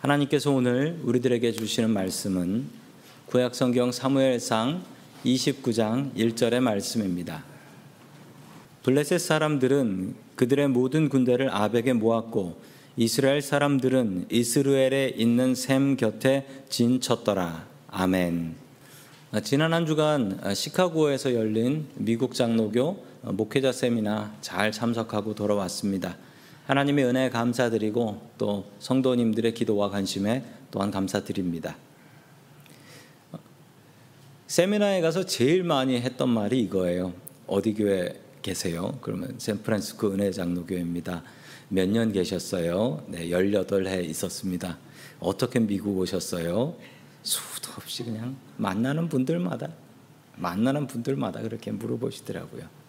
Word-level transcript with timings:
하나님께서 0.00 0.50
오늘 0.50 0.98
우리들에게 1.04 1.52
주시는 1.52 1.90
말씀은 1.90 2.64
구약 3.26 3.54
성경 3.54 3.92
사무엘상 3.92 4.82
29장 5.26 6.14
1절의 6.14 6.60
말씀입니다. 6.60 7.44
블레셋 8.82 9.20
사람들은 9.20 10.14
그들의 10.36 10.68
모든 10.68 11.10
군대를 11.10 11.54
아벡에 11.54 11.92
모았고 11.92 12.62
이스라엘 12.96 13.42
사람들은 13.42 14.28
이스루엘에 14.30 15.16
있는 15.18 15.54
샘 15.54 15.98
곁에 15.98 16.46
진쳤더라. 16.70 17.66
아멘. 17.88 18.54
지난 19.44 19.74
한 19.74 19.84
주간 19.84 20.40
시카고에서 20.54 21.34
열린 21.34 21.86
미국 21.96 22.32
장로교 22.32 23.04
목회자 23.20 23.72
세미나 23.72 24.34
잘 24.40 24.72
참석하고 24.72 25.34
돌아왔습니다. 25.34 26.16
하나님의 26.66 27.04
은혜에 27.04 27.30
감사드리고 27.30 28.30
또 28.38 28.70
성도님들의 28.78 29.54
기도와 29.54 29.90
관심에 29.90 30.44
또한 30.70 30.90
감사드립니다. 30.90 31.76
세미나에 34.46 35.00
가서 35.00 35.26
제일 35.26 35.62
많이 35.64 36.00
했던 36.00 36.28
말이 36.28 36.60
이거예요. 36.60 37.12
어디 37.46 37.74
교회 37.74 38.20
계세요? 38.42 38.98
그러면 39.00 39.34
샌프란시스코 39.38 40.12
은혜 40.12 40.30
장로교회입니다. 40.30 41.22
몇 41.68 41.88
년 41.88 42.12
계셨어요? 42.12 43.04
네, 43.06 43.28
18해 43.28 44.04
있었습니다. 44.08 44.78
어떻게 45.20 45.60
미국 45.60 45.98
오셨어요? 45.98 46.74
수도 47.22 47.70
없이 47.76 48.02
그냥 48.02 48.36
만나는 48.56 49.08
분들마다 49.08 49.68
만나는 50.36 50.86
분들마다 50.86 51.40
그렇게 51.42 51.70
물어보시더라고요. 51.70 52.79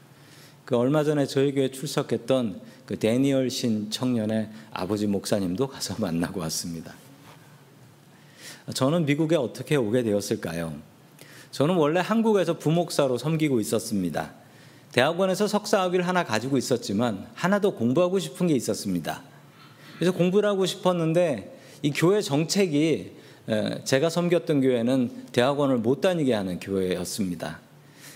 그 0.72 0.78
얼마 0.78 1.04
전에 1.04 1.26
저희 1.26 1.52
교회 1.52 1.70
출석했던 1.70 2.62
그 2.86 2.98
데니얼 2.98 3.50
신 3.50 3.92
청년의 3.92 4.48
아버지 4.72 5.06
목사님도 5.06 5.68
가서 5.68 5.96
만나고 6.00 6.40
왔습니다. 6.40 6.94
저는 8.74 9.06
미국에 9.06 9.36
어떻게 9.36 9.76
오게 9.76 10.02
되었을까요? 10.04 10.74
저는 11.52 11.76
원래 11.76 12.00
한국에서 12.00 12.58
부목사로 12.58 13.18
섬기고 13.18 13.60
있었습니다. 13.60 14.32
대학원에서 14.94 15.46
석사 15.46 15.82
학위를 15.82 16.08
하나 16.08 16.24
가지고 16.24 16.58
있었지만 16.58 17.28
하나도 17.34 17.76
공부하고 17.76 18.20
싶은 18.20 18.48
게 18.48 18.54
있었습니다. 18.54 19.24
그래서 19.98 20.14
공부를 20.14 20.48
하고 20.48 20.66
싶었는데 20.66 21.60
이 21.82 21.92
교회 21.92 22.22
정책이 22.22 23.12
제가 23.84 24.10
섬겼던 24.10 24.62
교회는 24.62 25.26
대학원을 25.34 25.80
못 25.80 26.00
다니게 26.00 26.34
하는 26.34 26.62
교회였습니다. 26.62 27.60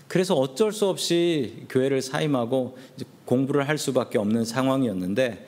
그래서 0.07 0.35
어쩔 0.35 0.71
수 0.71 0.87
없이 0.87 1.65
교회를 1.69 2.01
사임하고 2.01 2.77
공부를 3.25 3.67
할 3.67 3.77
수밖에 3.77 4.17
없는 4.17 4.45
상황이었는데 4.45 5.47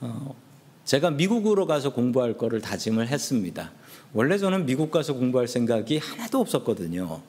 어, 0.00 0.34
제가 0.84 1.10
미국으로 1.10 1.66
가서 1.66 1.92
공부할 1.92 2.36
거를 2.36 2.60
다짐을 2.60 3.08
했습니다. 3.08 3.72
원래 4.12 4.38
저는 4.38 4.66
미국 4.66 4.90
가서 4.90 5.14
공부할 5.14 5.48
생각이 5.48 5.98
하나도 5.98 6.40
없었거든요. 6.40 7.20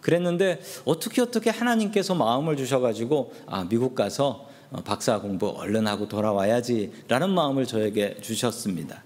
그랬는데 0.00 0.60
어떻게 0.84 1.22
어떻게 1.22 1.50
하나님께서 1.50 2.14
마음을 2.14 2.56
주셔가지고 2.56 3.32
아 3.46 3.64
미국 3.68 3.94
가서 3.94 4.48
어, 4.70 4.82
박사 4.82 5.20
공부 5.20 5.48
얼른 5.48 5.86
하고 5.86 6.08
돌아와야지라는 6.08 7.30
마음을 7.30 7.66
저에게 7.66 8.16
주셨습니다. 8.20 9.02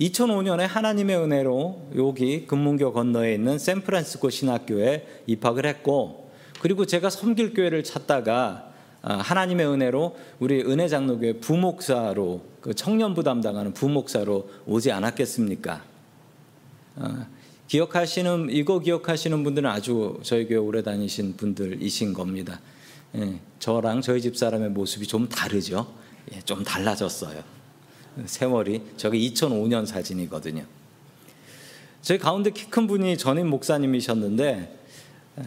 2005년에 0.00 0.60
하나님의 0.60 1.16
은혜로 1.16 1.90
여기 1.96 2.46
금문교 2.46 2.92
건너에 2.92 3.34
있는 3.34 3.58
샌프란시스코 3.58 4.30
신학교에 4.30 5.22
입학을 5.26 5.66
했고 5.66 6.30
그리고 6.60 6.86
제가 6.86 7.10
섬길 7.10 7.54
교회를 7.54 7.84
찾다가 7.84 8.72
아, 9.02 9.14
하나님의 9.14 9.66
은혜로 9.66 10.16
우리 10.40 10.60
은혜 10.62 10.88
장로교회 10.88 11.34
부목사로 11.34 12.44
그 12.60 12.74
청년부 12.74 13.22
담당하는 13.22 13.72
부목사로 13.72 14.50
오지 14.66 14.90
않았겠습니까? 14.90 15.82
아, 16.96 17.26
기억하시는 17.68 18.48
이거 18.50 18.80
기억하시는 18.80 19.44
분들은 19.44 19.70
아주 19.70 20.18
저희 20.22 20.46
교회 20.48 20.58
오래 20.58 20.82
다니신 20.82 21.36
분들이신 21.36 22.12
겁니다. 22.12 22.60
예, 23.14 23.38
저랑 23.58 24.00
저희 24.00 24.20
집 24.20 24.36
사람의 24.36 24.70
모습이 24.70 25.06
좀 25.06 25.28
다르죠. 25.28 25.86
예, 26.34 26.40
좀 26.40 26.64
달라졌어요. 26.64 27.57
세월이 28.26 28.82
저게 28.96 29.18
2005년 29.18 29.86
사진이거든요. 29.86 30.64
저희 32.02 32.18
가운데 32.18 32.50
키 32.50 32.66
큰 32.70 32.86
분이 32.86 33.18
전임 33.18 33.48
목사님이셨는데 33.48 34.78
예, 35.40 35.44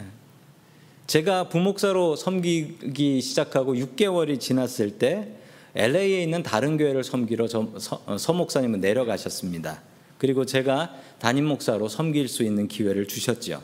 제가 1.06 1.48
부목사로 1.48 2.16
섬기기 2.16 3.20
시작하고 3.20 3.74
6개월이 3.74 4.38
지났을 4.38 4.98
때 4.98 5.36
LA에 5.74 6.22
있는 6.22 6.42
다른 6.42 6.76
교회를 6.76 7.02
섬기러 7.02 7.48
서, 7.48 7.72
서, 7.78 8.18
서 8.18 8.32
목사님은 8.32 8.80
내려가셨습니다. 8.80 9.82
그리고 10.18 10.44
제가 10.44 10.94
담임 11.18 11.46
목사로 11.46 11.88
섬길 11.88 12.28
수 12.28 12.42
있는 12.42 12.68
기회를 12.68 13.08
주셨죠. 13.08 13.62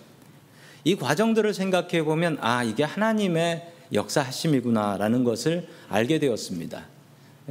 이 0.85 0.97
과정들을 0.97 1.53
생각해 1.55 2.03
보면 2.05 2.39
아 2.41 2.65
이게 2.65 2.83
하나님의 2.83 3.73
역사하심이구나라는 3.93 5.25
것을 5.25 5.69
알게 5.89 6.19
되었습니다. 6.19 6.87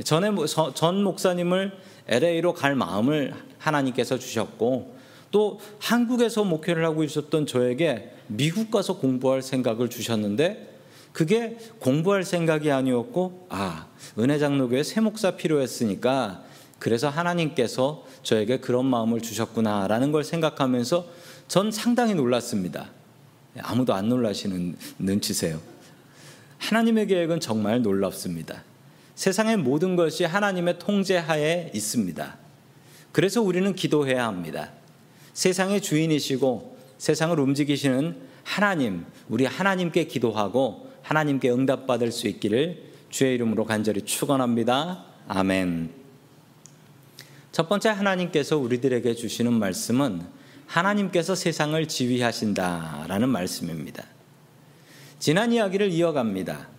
전에 0.04 0.30
전 0.76 1.04
목사님을 1.04 1.72
LA로 2.08 2.54
갈 2.54 2.76
마음을 2.76 3.34
하나님께서 3.58 4.18
주셨고 4.18 4.96
또 5.32 5.60
한국에서 5.80 6.44
목회를 6.44 6.86
하고 6.86 7.04
있었던 7.04 7.46
저에게 7.46 8.14
미국 8.28 8.72
가서 8.72 8.98
공부할 8.98 9.42
생각을 9.42 9.90
주셨는데 9.90 10.76
그게 11.12 11.58
공부할 11.80 12.24
생각이 12.24 12.72
아니었고 12.72 13.48
아 13.50 13.88
은혜 14.20 14.38
장로교에 14.38 14.84
새 14.84 15.02
목사 15.02 15.32
필요했으니까 15.32 16.44
그래서 16.80 17.10
하나님께서 17.10 18.06
저에게 18.22 18.60
그런 18.60 18.86
마음을 18.86 19.22
주셨구나라는 19.22 20.12
걸 20.12 20.24
생각하면서 20.24 21.06
전 21.48 21.72
상당히 21.72 22.14
놀랐습니다. 22.14 22.90
아무도 23.62 23.94
안 23.94 24.10
놀라시는 24.10 24.76
눈치세요. 25.00 25.60
하나님의 26.60 27.08
계획은 27.08 27.40
정말 27.40 27.82
놀랍습니다. 27.82 28.64
세상의 29.18 29.58
모든 29.58 29.96
것이 29.96 30.26
하나님의 30.26 30.78
통제하에 30.78 31.72
있습니다. 31.74 32.38
그래서 33.12 33.42
우리는 33.42 33.74
기도해야 33.74 34.28
합니다. 34.28 34.70
세상의 35.34 35.82
주인이시고 35.82 36.78
세상을 37.00 37.40
움직이시는 37.40 38.16
하나님, 38.44 39.06
우리 39.28 39.46
하나님께 39.46 40.04
기도하고 40.04 40.92
하나님께 41.02 41.50
응답받을 41.50 42.12
수 42.12 42.28
있기를 42.28 42.84
주의 43.10 43.34
이름으로 43.34 43.66
간절히 43.66 44.04
축원합니다. 44.04 45.06
아멘. 45.28 45.90
첫 47.52 47.68
번째 47.68 47.90
하나님께서 47.90 48.58
우리들에게 48.60 49.16
주시는 49.16 49.52
말씀은 49.52 50.22
하나님께서 50.68 51.34
세상을 51.34 51.88
지휘하신다라는 51.88 53.30
말씀입니다. 53.30 54.04
지난 55.18 55.54
이야기를 55.54 55.90
이어갑니다. 55.92 56.77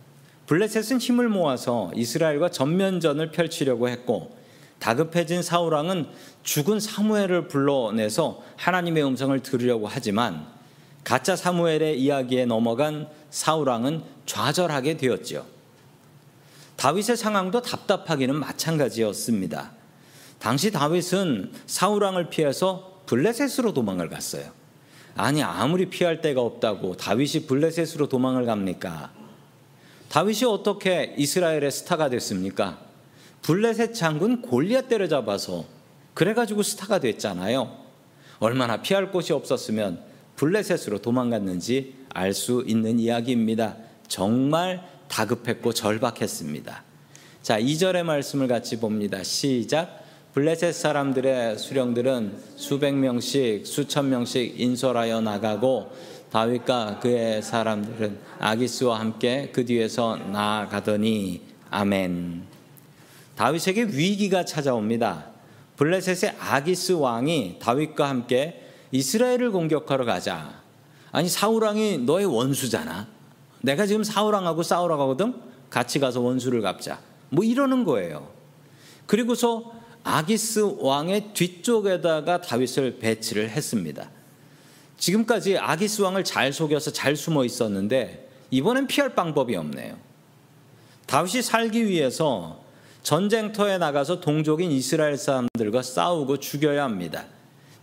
블레셋은 0.49 0.99
힘을 0.99 1.29
모아서 1.29 1.91
이스라엘과 1.95 2.51
전면전을 2.51 3.33
펼치려고 3.33 3.89
했고 3.91 4.35
다급해진 4.79 5.43
사울왕은 5.43 6.09
죽은 6.43 6.81
사무엘을 6.81 7.49
불러내서 7.49 8.43
하나님의 8.57 9.05
음성을 9.05 9.39
들으려고 9.43 9.87
하지만 9.87 10.47
가짜 11.05 11.37
사무엘의 11.37 12.01
이야기에 12.01 12.47
넘어간 12.47 13.09
사울왕은 13.31 14.03
좌절하게 14.25 14.97
되었지요. 14.97 15.45
다윗의 16.77 17.19
상황도 17.19 17.61
답답하기는 17.61 18.35
마찬가지였습니다. 18.35 19.73
당시 20.39 20.71
다윗은 20.71 21.53
사울왕을 21.67 22.31
피해서 22.31 23.03
블레셋으로 23.05 23.75
도망을 23.75 24.09
갔어요. 24.09 24.45
아니 25.15 25.43
아무리 25.43 25.91
피할 25.91 26.23
데가 26.23 26.41
없다고 26.41 26.97
다윗이 26.97 27.47
블레셋으로 27.47 28.09
도망을 28.09 28.47
갑니까? 28.47 29.18
다윗이 30.09 30.45
어떻게 30.45 31.15
이스라엘의 31.19 31.71
스타가 31.71 32.09
됐습니까? 32.09 32.79
블레셋 33.43 33.95
장군 33.95 34.43
골리앗 34.43 34.89
때려잡아서 34.89 35.65
그래가지고 36.15 36.63
스타가 36.63 36.99
됐잖아요. 36.99 37.77
얼마나 38.41 38.83
피할 38.83 39.11
곳이 39.11 39.33
없었으면 39.33 40.01
블레셋으로 40.37 40.99
도망갔는지 40.99 41.95
알 42.11 42.33
수 42.33 42.65
있는 42.67 42.99
이야기입니다. 42.99 43.77
정말 44.09 44.83
다급했고 45.09 45.73
절박했습니다. 45.73 46.83
자, 47.43 47.61
2절의 47.61 48.03
말씀을 48.03 48.49
같이 48.49 48.79
봅니다. 48.81 49.23
시작. 49.23 50.05
블레셋 50.35 50.75
사람들의 50.75 51.59
수령들은 51.59 52.39
수백 52.57 52.95
명씩, 52.95 53.67
수천 53.67 54.11
명씩 54.11 54.61
인솔하여 54.61 55.21
나가고 55.21 55.91
다윗과 56.31 57.01
그의 57.01 57.43
사람들은 57.43 58.19
아기스와 58.39 59.01
함께 59.01 59.51
그 59.53 59.65
뒤에서 59.65 60.17
나아가더니 60.17 61.43
아멘. 61.71 62.43
다윗에게 63.37 63.85
위기가 63.85 64.45
찾아옵니다. 64.45 65.27
블레셋의 65.77 66.35
아기스 66.39 66.93
왕이 66.93 67.59
다윗과 67.61 68.09
함께 68.09 68.65
이스라엘을 68.91 69.53
공격하러 69.53 70.05
가자. 70.05 70.61
아니 71.13 71.29
사울 71.29 71.63
왕이 71.63 71.99
너의 71.99 72.27
원수잖아. 72.27 73.07
내가 73.63 73.87
지금 73.87 74.05
사울 74.05 74.35
왕하고 74.35 74.63
싸우러 74.63 74.97
가거든. 74.97 75.35
같이 75.71 75.99
가서 75.99 76.21
원수를 76.21 76.63
갚자. 76.63 76.99
뭐 77.31 77.45
이러는 77.45 77.85
거예요. 77.85 78.29
그리고서 79.07 79.73
아기스 80.05 80.77
왕의 80.79 81.31
뒤쪽에다가 81.35 82.41
다윗을 82.41 82.99
배치를 82.99 83.51
했습니다. 83.51 84.11
지금까지 84.99 85.57
아기스 85.59 86.03
왕을 86.03 86.25
잘 86.25 86.53
속여서 86.53 86.93
잘 86.93 87.17
숨어 87.17 87.45
있었는데 87.45 88.29
이번엔 88.51 88.87
피할 88.87 89.15
방법이 89.15 89.57
없네요. 89.57 89.97
다윗이 91.07 91.43
살기 91.43 91.87
위해서 91.87 92.61
전쟁터에 93.03 93.79
나가서 93.79 94.21
동족인 94.21 94.71
이스라엘 94.71 95.17
사람들과 95.17 95.83
싸우고 95.83 96.39
죽여야 96.39 96.85
합니다. 96.85 97.27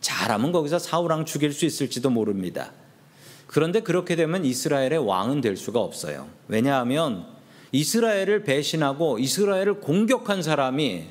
잘하면 0.01 0.51
거기서 0.51 0.77
사우랑 0.77 1.25
죽일 1.25 1.51
수 1.51 1.65
있을지도 1.65 2.09
모릅니다. 2.11 2.71
그런데 3.47 3.79
그렇게 3.79 4.15
되면 4.15 4.45
이스라엘의 4.45 4.99
왕은 4.99 5.41
될 5.41 5.57
수가 5.57 5.79
없어요. 5.79 6.27
왜냐하면 6.47 7.25
이스라엘을 7.71 8.43
배신하고 8.43 9.17
이스라엘을 9.17 9.79
공격한 9.81 10.43
사람이 10.43 11.05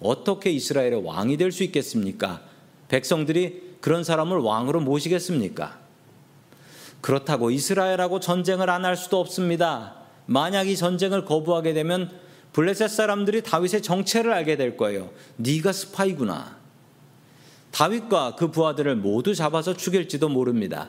어떻게 0.00 0.50
이스라엘의 0.50 1.04
왕이 1.04 1.36
될 1.36 1.52
수 1.52 1.64
있겠습니까? 1.64 2.40
백성들이 2.88 3.67
그런 3.80 4.04
사람을 4.04 4.38
왕으로 4.38 4.80
모시겠습니까? 4.80 5.78
그렇다고 7.00 7.50
이스라엘하고 7.50 8.20
전쟁을 8.20 8.70
안 8.70 8.84
할 8.84 8.96
수도 8.96 9.20
없습니다. 9.20 9.94
만약 10.26 10.68
이 10.68 10.76
전쟁을 10.76 11.24
거부하게 11.24 11.72
되면 11.72 12.10
블레셋 12.52 12.90
사람들이 12.90 13.42
다윗의 13.42 13.82
정체를 13.82 14.32
알게 14.32 14.56
될 14.56 14.76
거예요. 14.76 15.10
네가 15.36 15.72
스파이구나. 15.72 16.56
다윗과 17.70 18.34
그 18.36 18.50
부하들을 18.50 18.96
모두 18.96 19.34
잡아서 19.34 19.74
죽일지도 19.74 20.28
모릅니다. 20.28 20.88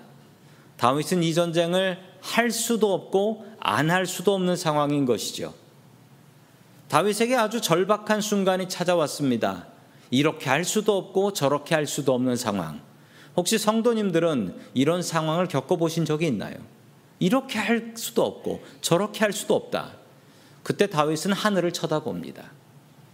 다윗은 0.78 1.24
이 1.24 1.34
전쟁을 1.34 2.00
할 2.22 2.52
수도 2.52 2.94
없고 2.94 3.46
안 3.60 3.90
할 3.92 4.06
수도 4.06 4.34
없는 4.34 4.56
상황인 4.56 5.06
것이죠. 5.06 5.54
다윗에게 6.88 7.36
아주 7.36 7.62
절박한 7.62 8.22
순간이 8.22 8.68
찾아왔습니다. 8.68 9.68
이렇게 10.12 10.50
할 10.50 10.64
수도 10.64 10.98
없고 10.98 11.34
저렇게 11.34 11.76
할 11.76 11.86
수도 11.88 12.14
없는 12.14 12.36
상황. 12.36 12.82
혹시 13.38 13.58
성도님들은 13.58 14.56
이런 14.74 15.02
상황을 15.02 15.48
겪어보신 15.48 16.06
적이 16.06 16.28
있나요? 16.28 16.56
이렇게 17.20 17.60
할 17.60 17.94
수도 17.96 18.24
없고 18.26 18.64
저렇게 18.82 19.20
할 19.20 19.34
수도 19.34 19.56
없다. 19.56 19.92
그때 20.64 20.88
다윗은 20.88 21.34
하늘을 21.34 21.72
쳐다봅니다. 21.72 22.52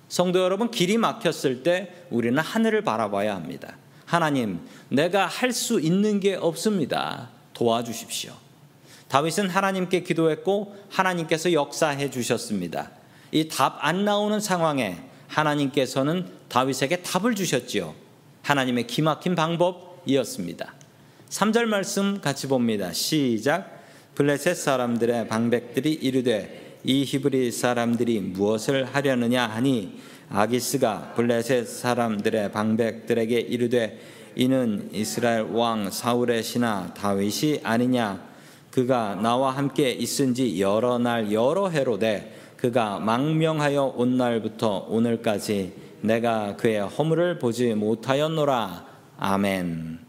성도 0.07 0.39
여러분, 0.39 0.69
길이 0.71 0.97
막혔을 0.97 1.63
때 1.63 2.05
우리는 2.11 2.37
하늘을 2.37 2.83
바라봐야 2.83 3.35
합니다. 3.35 3.75
하나님, 4.05 4.59
내가 4.89 5.25
할 5.25 5.51
수 5.51 5.79
있는 5.79 6.19
게 6.19 6.35
없습니다. 6.35 7.29
도와주십시오. 7.53 8.33
다윗은 9.07 9.49
하나님께 9.49 10.03
기도했고 10.03 10.75
하나님께서 10.89 11.53
역사해 11.53 12.09
주셨습니다. 12.09 12.91
이 13.31 13.47
답 13.47 13.77
안 13.83 14.05
나오는 14.05 14.39
상황에 14.39 14.97
하나님께서는 15.27 16.31
다윗에게 16.49 17.01
답을 17.01 17.35
주셨지요. 17.35 17.93
하나님의 18.41 18.87
기막힌 18.87 19.35
방법이었습니다. 19.35 20.73
3절 21.29 21.65
말씀 21.65 22.21
같이 22.21 22.47
봅니다. 22.47 22.93
시작. 22.93 23.83
블레셋 24.15 24.55
사람들의 24.55 25.27
방백들이 25.27 25.91
이르되 25.91 26.79
이 26.83 27.03
히브리 27.03 27.51
사람들이 27.51 28.19
무엇을 28.21 28.85
하려느냐 28.85 29.47
하니 29.47 29.99
아기스가 30.29 31.13
블레셋 31.15 31.67
사람들의 31.67 32.51
방백들에게 32.51 33.39
이르되 33.39 33.99
이는 34.35 34.89
이스라엘 34.93 35.43
왕 35.51 35.89
사울의 35.89 36.43
신하 36.43 36.93
다윗이 36.93 37.61
아니냐 37.63 38.21
그가 38.71 39.15
나와 39.15 39.51
함께 39.51 39.91
있은지 39.91 40.61
여러 40.61 40.97
날 40.97 41.31
여러 41.31 41.69
해로되 41.69 42.35
그가 42.57 42.99
망명하여 42.99 43.93
온 43.95 44.17
날부터 44.17 44.87
오늘까지 44.89 45.73
내가 46.05 46.55
그의 46.55 46.79
허물을 46.79 47.39
보지 47.39 47.73
못하였노라 47.73 48.85
아멘. 49.17 49.99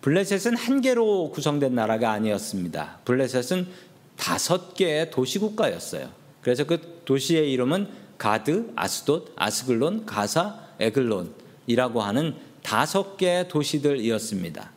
블레셋은 0.00 0.56
한 0.56 0.80
개로 0.80 1.30
구성된 1.30 1.74
나라가 1.74 2.10
아니었습니다. 2.10 2.98
블레셋은 3.04 3.68
다섯 4.16 4.74
개의 4.74 5.10
도시국가였어요. 5.10 6.08
그래서 6.40 6.64
그 6.64 7.02
도시의 7.04 7.52
이름은 7.52 7.88
가드, 8.18 8.72
아스돗, 8.76 9.32
아스글론, 9.36 10.06
가사, 10.06 10.58
에글론이라고 10.80 12.02
하는 12.02 12.34
다섯 12.62 13.16
개의 13.16 13.48
도시들이었습니다. 13.48 14.70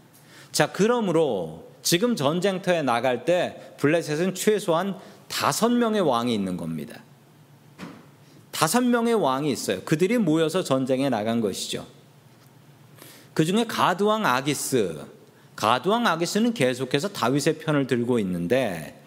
자, 0.51 0.71
그러므로 0.71 1.67
지금 1.81 2.15
전쟁터에 2.15 2.81
나갈 2.81 3.25
때 3.25 3.73
블레셋은 3.77 4.35
최소한 4.35 4.97
다섯 5.27 5.69
명의 5.69 6.01
왕이 6.01 6.33
있는 6.33 6.57
겁니다. 6.57 7.01
다섯 8.55 8.79
명의 8.85 9.13
왕이 9.13 9.51
있어요. 9.51 9.81
그들이 9.81 10.17
모여서 10.17 10.63
전쟁에 10.63 11.09
나간 11.09 11.41
것이죠. 11.41 11.85
그 13.33 13.43
중에 13.43 13.65
가드왕 13.65 14.25
아기스, 14.25 15.03
가드왕 15.57 16.07
아기스는 16.07 16.53
계속해서 16.53 17.09
다윗의 17.09 17.57
편을 17.59 17.85
들고 17.85 18.17
있는데 18.19 18.97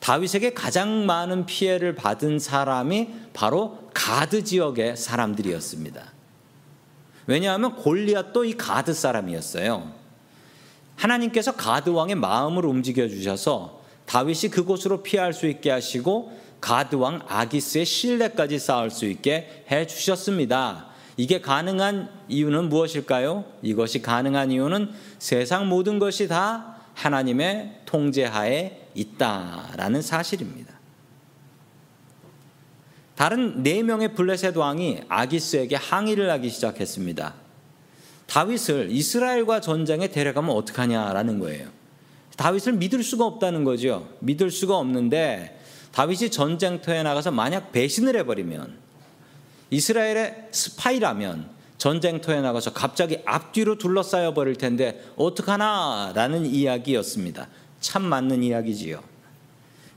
다윗에게 0.00 0.54
가장 0.54 1.06
많은 1.06 1.46
피해를 1.46 1.94
받은 1.94 2.40
사람이 2.40 3.10
바로 3.32 3.78
가드 3.94 4.42
지역의 4.42 4.96
사람들이었습니다. 4.96 6.12
왜냐하면 7.28 7.76
골리앗도 7.76 8.44
이 8.44 8.54
가드 8.54 8.92
사람이었어요. 8.92 9.92
하나님께서 10.96 11.52
가드 11.52 11.90
왕의 11.90 12.16
마음을 12.16 12.66
움직여 12.66 13.06
주셔서 13.06 13.84
다윗이 14.06 14.50
그곳으로 14.50 15.04
피할 15.04 15.32
수 15.32 15.46
있게 15.46 15.70
하시고 15.70 16.43
가드 16.64 16.96
왕 16.96 17.20
아기스의 17.28 17.84
신뢰까지 17.84 18.58
쌓을 18.58 18.88
수 18.88 19.04
있게 19.04 19.66
해 19.70 19.86
주셨습니다. 19.86 20.86
이게 21.18 21.42
가능한 21.42 22.08
이유는 22.28 22.70
무엇일까요? 22.70 23.44
이것이 23.60 24.00
가능한 24.00 24.50
이유는 24.50 24.90
세상 25.18 25.68
모든 25.68 25.98
것이 25.98 26.26
다 26.26 26.76
하나님의 26.94 27.80
통제하에 27.84 28.80
있다라는 28.94 30.00
사실입니다. 30.00 30.72
다른 33.14 33.62
네 33.62 33.82
명의 33.82 34.14
블레셋 34.14 34.56
왕이 34.56 35.02
아기스에게 35.06 35.76
항의를 35.76 36.30
하기 36.30 36.48
시작했습니다. 36.48 37.34
다윗을 38.24 38.90
이스라엘과 38.90 39.60
전쟁에 39.60 40.08
데려가면 40.08 40.56
어떡하냐라는 40.56 41.40
거예요. 41.40 41.68
다윗을 42.38 42.72
믿을 42.72 43.02
수가 43.02 43.26
없다는 43.26 43.64
거죠. 43.64 44.08
믿을 44.20 44.50
수가 44.50 44.78
없는데 44.78 45.60
다윗이 45.94 46.30
전쟁터에 46.30 47.04
나가서 47.04 47.30
만약 47.30 47.70
배신을 47.70 48.16
해버리면 48.18 48.74
이스라엘의 49.70 50.48
스파이라면 50.50 51.48
전쟁터에 51.78 52.40
나가서 52.40 52.72
갑자기 52.72 53.20
앞뒤로 53.24 53.78
둘러싸여 53.78 54.34
버릴 54.34 54.56
텐데 54.56 55.04
어떡하나 55.14 56.10
라는 56.12 56.46
이야기였습니다. 56.46 57.46
참 57.80 58.02
맞는 58.02 58.42
이야기지요. 58.42 59.04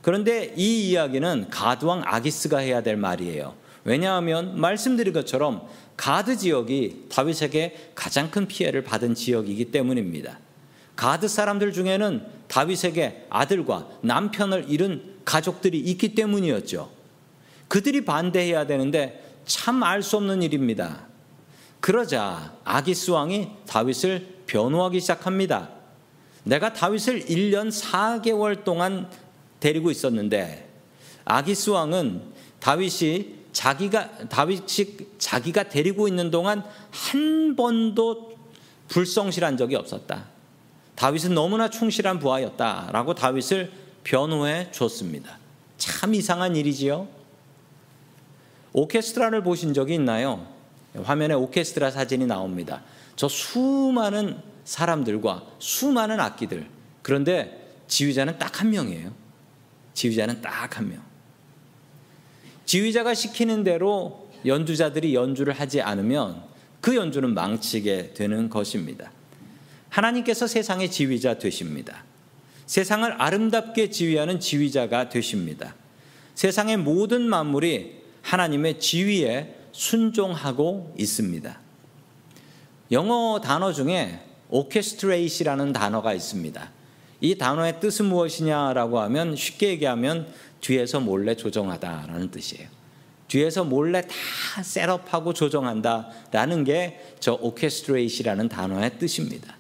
그런데 0.04 0.54
이 0.56 0.90
이야기는 0.90 1.48
가드왕 1.50 2.04
아기스가 2.06 2.60
해야 2.60 2.84
될 2.84 2.96
말이에요. 2.96 3.56
왜냐하면 3.84 4.60
말씀드린 4.60 5.14
것처럼 5.14 5.68
가드 5.96 6.38
지역이 6.38 7.08
다윗에게 7.10 7.92
가장 7.96 8.30
큰 8.30 8.48
피해를 8.48 8.84
받은 8.84 9.16
지역이기 9.16 9.72
때문입니다. 9.72 10.38
가드 10.96 11.28
사람들 11.28 11.74
중에는 11.74 12.24
다윗에게 12.48 13.26
아들과 13.32 13.88
남편을 14.02 14.66
잃은 14.68 15.17
가족들이 15.28 15.78
있기 15.78 16.16
때문이었죠. 16.16 16.90
그들이 17.68 18.06
반대해야 18.06 18.66
되는데 18.66 19.24
참 19.46 19.84
알 19.84 20.02
수 20.02 20.16
없는 20.18 20.42
일입니다. 20.42 21.06
그러자 21.82 22.54
아기스 22.64 23.12
왕이 23.12 23.50
다윗을 23.68 24.44
변호하기 24.48 25.02
시작합니다. 25.02 25.70
내가 26.46 26.72
다윗을 26.72 27.26
1년 27.26 27.70
4개월 27.70 28.64
동안 28.64 29.10
데리고 29.60 29.92
있었는데 29.92 30.70
아기스 31.26 31.72
왕은 31.72 32.22
다윗이 32.60 33.36
자기가 33.52 34.30
다윗이 34.30 35.10
자기가 35.18 35.68
데리고 35.68 36.08
있는 36.08 36.32
동안 36.32 36.64
한 36.92 37.56
번도 37.58 38.38
불성실한 38.88 39.58
적이 39.58 39.76
없었다. 39.76 40.28
다윗은 40.96 41.34
너무나 41.34 41.70
충실한 41.70 42.20
부하였다라고 42.20 43.14
다윗을 43.14 43.87
변호해 44.08 44.70
줬습니다. 44.72 45.38
참 45.78 46.16
이상한 46.16 46.56
일이지요. 46.56 47.10
오케스트라를 48.72 49.44
보신 49.44 49.74
적이 49.74 49.96
있나요? 49.96 50.48
화면에 51.04 51.34
오케스트라 51.34 51.92
사진이 51.92 52.26
나옵니다. 52.26 52.84
저 53.18 53.28
수많은 53.28 54.42
사람들과 54.64 55.46
수많은 55.60 56.22
악기들. 56.22 56.70
그런데 57.02 57.76
지휘자는 57.90 58.38
딱 58.38 58.62
한 58.62 58.70
명이에요. 58.70 59.12
지휘자는 59.94 60.42
딱 60.42 60.78
한 60.78 60.88
명. 60.88 61.02
지휘자가 62.66 63.14
시키는 63.14 63.66
대로 63.66 64.30
연주자들이 64.46 65.16
연주를 65.16 65.52
하지 65.52 65.82
않으면 65.82 66.44
그 66.80 66.96
연주는 66.96 67.34
망치게 67.34 68.14
되는 68.14 68.50
것입니다. 68.50 69.12
하나님께서 69.90 70.48
세상의 70.48 70.92
지휘자 70.92 71.40
되십니다. 71.40 72.06
세상을 72.68 73.12
아름답게 73.20 73.90
지휘하는 73.90 74.40
지휘자가 74.40 75.10
되십니다. 75.10 75.74
세상의 76.36 76.78
모든 76.78 77.24
만물이 77.24 78.04
하나님의 78.22 78.80
지위에 78.80 79.56
순종하고 79.72 80.94
있습니다. 80.98 81.60
영어 82.92 83.42
단어 83.42 83.74
중에 83.74 84.20
orchestrate이라는 84.50 85.74
단어가 85.74 86.14
있습니다. 86.14 86.72
이 87.22 87.36
단어의 87.36 87.80
뜻은 87.80 88.06
무엇이냐라고 88.06 89.00
하면 89.00 89.36
쉽게 89.36 89.70
얘기하면 89.70 90.32
뒤에서 90.62 91.00
몰래 91.00 91.36
조정하다라는 91.36 92.30
뜻이에요. 92.30 92.70
뒤에서 93.28 93.64
몰래 93.64 94.02
다 94.04 94.64
셋업하고 94.64 95.34
조정한다라는 95.34 96.64
게 96.64 97.08
저 97.20 97.34
orchestrate이라는 97.42 98.50
단어의 98.50 99.00
뜻입니다. 99.00 99.56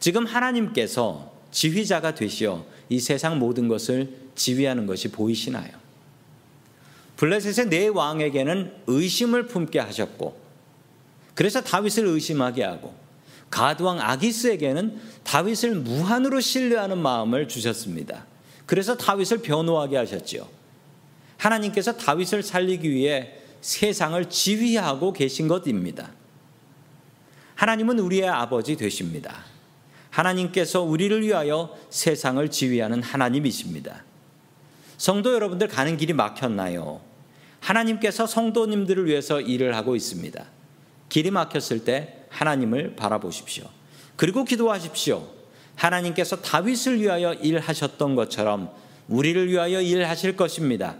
지금 0.00 0.26
하나님께서 0.26 1.32
지휘자가 1.50 2.14
되시어 2.14 2.64
이 2.88 3.00
세상 3.00 3.38
모든 3.38 3.68
것을 3.68 4.12
지휘하는 4.34 4.86
것이 4.86 5.08
보이시나요? 5.08 5.70
블레셋의 7.16 7.68
네 7.68 7.88
왕에게는 7.88 8.72
의심을 8.86 9.46
품게 9.46 9.78
하셨고 9.78 10.40
그래서 11.34 11.60
다윗을 11.60 12.06
의심하게 12.06 12.64
하고 12.64 12.94
가드왕 13.50 14.00
아기스에게는 14.00 15.00
다윗을 15.24 15.76
무한으로 15.76 16.40
신뢰하는 16.40 16.98
마음을 16.98 17.48
주셨습니다. 17.48 18.26
그래서 18.66 18.96
다윗을 18.96 19.38
변호하게 19.38 19.96
하셨지요. 19.96 20.46
하나님께서 21.38 21.96
다윗을 21.96 22.42
살리기 22.42 22.90
위해 22.90 23.32
세상을 23.60 24.28
지휘하고 24.28 25.12
계신 25.12 25.48
것입니다. 25.48 26.10
하나님은 27.54 27.98
우리의 27.98 28.28
아버지 28.28 28.76
되십니다. 28.76 29.44
하나님께서 30.10 30.82
우리를 30.82 31.22
위하여 31.22 31.76
세상을 31.90 32.48
지휘하는 32.50 33.02
하나님이십니다. 33.02 34.04
성도 34.96 35.32
여러분들 35.32 35.68
가는 35.68 35.96
길이 35.96 36.12
막혔나요? 36.12 37.00
하나님께서 37.60 38.26
성도님들을 38.26 39.06
위해서 39.06 39.40
일을 39.40 39.76
하고 39.76 39.94
있습니다. 39.96 40.44
길이 41.08 41.30
막혔을 41.30 41.84
때 41.84 42.24
하나님을 42.30 42.96
바라보십시오. 42.96 43.64
그리고 44.16 44.44
기도하십시오. 44.44 45.28
하나님께서 45.76 46.42
다윗을 46.42 47.00
위하여 47.00 47.34
일하셨던 47.34 48.16
것처럼 48.16 48.70
우리를 49.08 49.48
위하여 49.48 49.80
일하실 49.80 50.36
것입니다. 50.36 50.96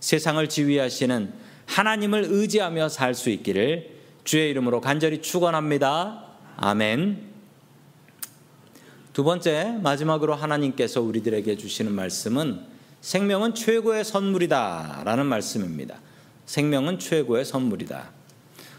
세상을 0.00 0.46
지휘하시는 0.48 1.32
하나님을 1.66 2.26
의지하며 2.28 2.88
살 2.88 3.14
수 3.14 3.30
있기를 3.30 3.90
주의 4.24 4.50
이름으로 4.50 4.80
간절히 4.80 5.20
축원합니다. 5.20 6.24
아멘. 6.56 7.33
두 9.14 9.22
번째 9.22 9.78
마지막으로 9.80 10.34
하나님께서 10.34 11.00
우리들에게 11.00 11.56
주시는 11.56 11.92
말씀은 11.92 12.62
생명은 13.00 13.54
최고의 13.54 14.04
선물이다라는 14.04 15.26
말씀입니다. 15.26 16.00
생명은 16.46 16.98
최고의 16.98 17.44
선물이다. 17.44 18.10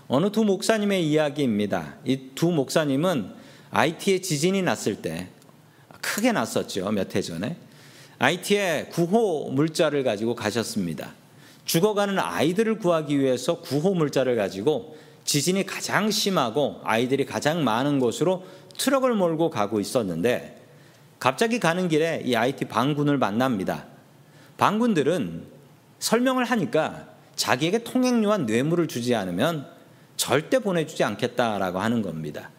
어느 0.09 0.29
두 0.31 0.43
목사님의 0.43 1.07
이야기입니다. 1.09 1.95
이 2.03 2.31
두 2.35 2.51
목사님은 2.51 3.31
IT에 3.71 4.19
지진이 4.19 4.61
났을 4.61 4.97
때 5.01 5.29
크게 6.01 6.33
났었죠. 6.33 6.91
몇 6.91 7.15
해 7.15 7.21
전에. 7.21 7.55
IT에 8.19 8.87
구호 8.91 9.51
물자를 9.51 10.03
가지고 10.03 10.35
가셨습니다. 10.35 11.13
죽어가는 11.63 12.19
아이들을 12.19 12.79
구하기 12.79 13.17
위해서 13.17 13.61
구호 13.61 13.93
물자를 13.93 14.35
가지고 14.35 14.97
지진이 15.23 15.65
가장 15.65 16.11
심하고 16.11 16.81
아이들이 16.83 17.25
가장 17.25 17.63
많은 17.63 17.99
곳으로 17.99 18.43
트럭을 18.77 19.13
몰고 19.13 19.49
가고 19.49 19.79
있었는데 19.79 20.61
갑자기 21.19 21.59
가는 21.59 21.87
길에 21.87 22.21
이 22.25 22.35
IT 22.35 22.65
방군을 22.65 23.17
만납니다. 23.17 23.85
방군들은 24.57 25.43
설명을 25.99 26.45
하니까 26.45 27.07
자기에게 27.35 27.83
통행료와 27.83 28.39
뇌물을 28.39 28.87
주지 28.87 29.15
않으면 29.15 29.67
절대 30.17 30.59
보내주지 30.59 31.03
않겠다라고 31.03 31.79
하는 31.79 32.01
겁니다. 32.01 32.49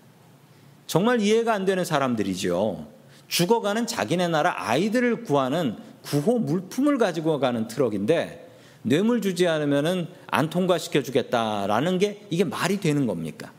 정말 0.86 1.20
이해가 1.20 1.52
안 1.52 1.64
되는 1.64 1.84
사람들이죠. 1.84 2.86
죽어가는 3.28 3.86
자기네 3.86 4.28
나라 4.28 4.54
아이들을 4.56 5.24
구하는 5.24 5.76
구호 6.02 6.38
물품을 6.38 6.98
가지고 6.98 7.40
가는 7.40 7.66
트럭인데 7.66 8.46
뇌물 8.82 9.20
주지 9.20 9.48
않으면안 9.48 10.50
통과시켜 10.50 11.02
주겠다라는 11.02 11.98
게 11.98 12.24
이게 12.30 12.44
말이 12.44 12.78
되는 12.78 13.06
겁니까? 13.06 13.50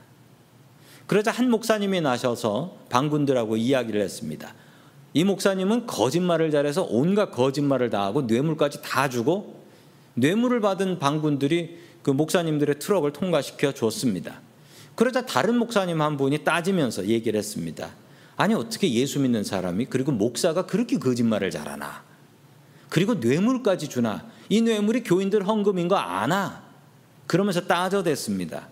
그러자 1.07 1.31
한 1.31 1.49
목사님이 1.49 2.01
나셔서 2.01 2.77
방군들하고 2.89 3.57
이야기를 3.57 4.01
했습니다. 4.01 4.53
이 5.13 5.23
목사님은 5.23 5.87
거짓말을 5.87 6.51
잘해서 6.51 6.85
온갖 6.89 7.31
거짓말을 7.31 7.89
다 7.89 8.03
하고 8.03 8.23
뇌물까지 8.23 8.81
다 8.81 9.09
주고 9.09 9.63
뇌물을 10.15 10.59
받은 10.59 10.99
방군들이 10.99 11.79
그 12.03 12.11
목사님들의 12.11 12.79
트럭을 12.79 13.13
통과시켜 13.13 13.71
줬습니다. 13.71 14.41
그러자 14.95 15.25
다른 15.25 15.57
목사님 15.57 16.01
한 16.01 16.17
분이 16.17 16.43
따지면서 16.43 17.07
얘기를 17.07 17.37
했습니다. 17.37 17.89
아니 18.35 18.53
어떻게 18.53 18.91
예수 18.93 19.19
믿는 19.19 19.43
사람이 19.43 19.85
그리고 19.85 20.11
목사가 20.11 20.65
그렇게 20.65 20.97
거짓말을 20.97 21.51
잘하나? 21.51 22.03
그리고 22.89 23.15
뇌물까지 23.15 23.89
주나? 23.89 24.25
이 24.49 24.61
뇌물이 24.61 25.03
교인들 25.03 25.47
헌금인 25.47 25.87
거 25.87 25.95
아나? 25.95 26.63
그러면서 27.27 27.61
따져댔습니다. 27.61 28.67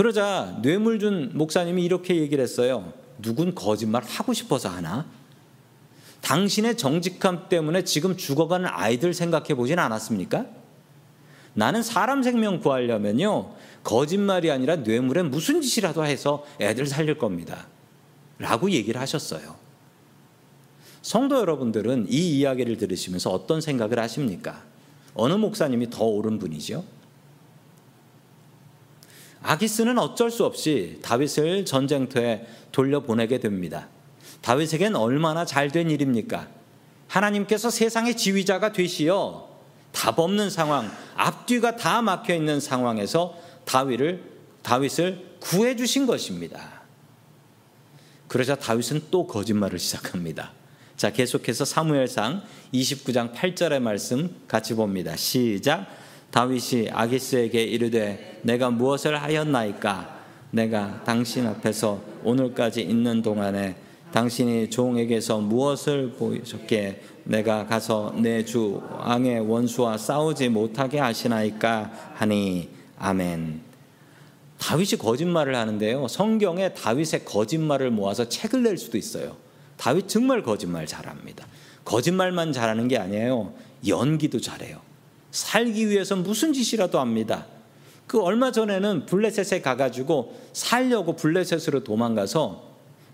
그러자 0.00 0.56
뇌물 0.62 0.98
준 0.98 1.30
목사님이 1.34 1.84
이렇게 1.84 2.16
얘기를 2.16 2.42
했어요. 2.42 2.94
누군 3.20 3.54
거짓말 3.54 4.02
하고 4.02 4.32
싶어서 4.32 4.70
하나? 4.70 5.04
당신의 6.22 6.78
정직함 6.78 7.50
때문에 7.50 7.84
지금 7.84 8.16
죽어가는 8.16 8.66
아이들 8.72 9.12
생각해 9.12 9.54
보진 9.54 9.78
않았습니까? 9.78 10.46
나는 11.52 11.82
사람 11.82 12.22
생명 12.22 12.60
구하려면요. 12.60 13.52
거짓말이 13.84 14.50
아니라 14.50 14.76
뇌물에 14.76 15.22
무슨 15.22 15.60
짓이라도 15.60 16.06
해서 16.06 16.46
애들 16.62 16.86
살릴 16.86 17.18
겁니다. 17.18 17.66
라고 18.38 18.70
얘기를 18.70 18.98
하셨어요. 18.98 19.54
성도 21.02 21.36
여러분들은 21.36 22.06
이 22.08 22.38
이야기를 22.38 22.78
들으시면서 22.78 23.28
어떤 23.28 23.60
생각을 23.60 23.98
하십니까? 23.98 24.62
어느 25.12 25.34
목사님이 25.34 25.90
더 25.90 26.06
옳은 26.06 26.38
분이죠? 26.38 26.99
아기스는 29.42 29.98
어쩔 29.98 30.30
수 30.30 30.44
없이 30.44 30.98
다윗을 31.02 31.64
전쟁터에 31.64 32.46
돌려보내게 32.72 33.38
됩니다. 33.40 33.88
다윗에겐 34.42 34.96
얼마나 34.96 35.44
잘 35.44 35.70
된 35.70 35.90
일입니까? 35.90 36.48
하나님께서 37.08 37.70
세상의 37.70 38.16
지휘자가 38.16 38.72
되시어 38.72 39.48
답 39.92 40.18
없는 40.18 40.50
상황, 40.50 40.90
앞뒤가 41.16 41.76
다 41.76 42.00
막혀 42.02 42.34
있는 42.34 42.60
상황에서 42.60 43.36
다윗을 43.64 44.22
다윗을 44.62 45.36
구해 45.40 45.74
주신 45.74 46.06
것입니다. 46.06 46.80
그러자 48.28 48.54
다윗은 48.54 49.06
또 49.10 49.26
거짓말을 49.26 49.78
시작합니다. 49.78 50.52
자, 50.96 51.10
계속해서 51.10 51.64
사무엘상 51.64 52.42
29장 52.72 53.34
8절의 53.34 53.80
말씀 53.80 54.36
같이 54.46 54.74
봅니다. 54.74 55.16
시작. 55.16 55.86
다윗이 56.30 56.90
아기스에게 56.92 57.62
이르되 57.62 58.40
내가 58.42 58.70
무엇을 58.70 59.20
하였나이까 59.20 60.20
내가 60.52 61.02
당신 61.04 61.46
앞에서 61.46 62.00
오늘까지 62.24 62.82
있는 62.82 63.22
동안에 63.22 63.76
당신이 64.12 64.70
종에게서 64.70 65.38
무엇을 65.38 66.12
보이셨기에 66.12 67.00
내가 67.24 67.66
가서 67.66 68.14
내 68.16 68.44
주 68.44 68.82
왕의 68.98 69.40
원수와 69.40 69.98
싸우지 69.98 70.48
못하게 70.48 70.98
하시나이까 70.98 72.12
하니 72.14 72.68
아멘. 72.98 73.60
다윗이 74.58 74.98
거짓말을 74.98 75.54
하는데요. 75.56 76.08
성경에 76.08 76.74
다윗의 76.74 77.24
거짓말을 77.24 77.90
모아서 77.90 78.28
책을 78.28 78.62
낼 78.62 78.76
수도 78.76 78.98
있어요. 78.98 79.36
다윗 79.76 80.08
정말 80.08 80.42
거짓말 80.42 80.86
잘합니다. 80.86 81.46
거짓말만 81.84 82.52
잘하는 82.52 82.88
게 82.88 82.98
아니에요. 82.98 83.54
연기도 83.86 84.40
잘해요. 84.40 84.80
살기 85.30 85.88
위해서 85.88 86.16
무슨 86.16 86.52
짓이라도 86.52 86.98
합니다. 86.98 87.46
그 88.06 88.20
얼마 88.20 88.50
전에는 88.50 89.06
블레셋에 89.06 89.62
가가지고 89.62 90.34
살려고 90.52 91.14
블레셋으로 91.14 91.84
도망가서 91.84 92.70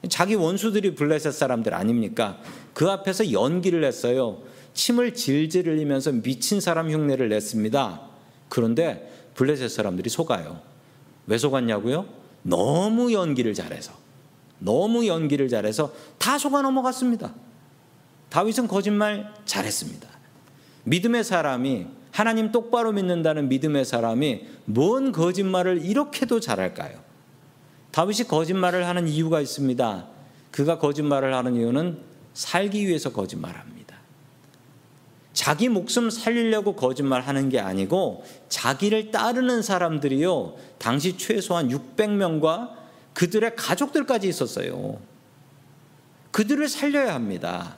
자기 0.08 0.34
원수들이 0.34 0.94
블레셋 0.94 1.32
사람들 1.32 1.74
아닙니까? 1.74 2.38
그 2.72 2.90
앞에서 2.90 3.32
연기를 3.32 3.84
했어요. 3.84 4.42
침을 4.72 5.14
질질 5.14 5.68
흘리면서 5.68 6.12
미친 6.12 6.60
사람 6.60 6.90
흉내를 6.90 7.28
냈습니다. 7.28 8.00
그런데 8.48 9.12
블레셋 9.34 9.70
사람들이 9.70 10.08
속아요. 10.08 10.60
왜 11.26 11.38
속았냐고요? 11.38 12.06
너무 12.42 13.12
연기를 13.12 13.52
잘해서. 13.54 13.92
너무 14.58 15.06
연기를 15.06 15.48
잘해서 15.48 15.92
다 16.18 16.38
속아 16.38 16.62
넘어갔습니다. 16.62 17.34
다윗은 18.30 18.68
거짓말 18.68 19.34
잘했습니다. 19.44 20.08
믿음의 20.84 21.24
사람이 21.24 21.86
하나님 22.16 22.50
똑바로 22.50 22.92
믿는다는 22.92 23.50
믿음의 23.50 23.84
사람이 23.84 24.46
뭔 24.64 25.12
거짓말을 25.12 25.84
이렇게도 25.84 26.40
잘할까요? 26.40 26.98
다윗이 27.90 28.26
거짓말을 28.26 28.86
하는 28.86 29.06
이유가 29.06 29.42
있습니다. 29.42 30.06
그가 30.50 30.78
거짓말을 30.78 31.34
하는 31.34 31.56
이유는 31.56 31.98
살기 32.32 32.86
위해서 32.86 33.12
거짓말합니다. 33.12 33.96
자기 35.34 35.68
목숨 35.68 36.08
살리려고 36.08 36.74
거짓말 36.74 37.20
하는 37.20 37.50
게 37.50 37.60
아니고 37.60 38.24
자기를 38.48 39.10
따르는 39.10 39.60
사람들이요. 39.60 40.56
당시 40.78 41.18
최소한 41.18 41.68
600명과 41.68 42.70
그들의 43.12 43.56
가족들까지 43.56 44.26
있었어요. 44.26 44.98
그들을 46.30 46.66
살려야 46.66 47.14
합니다. 47.14 47.76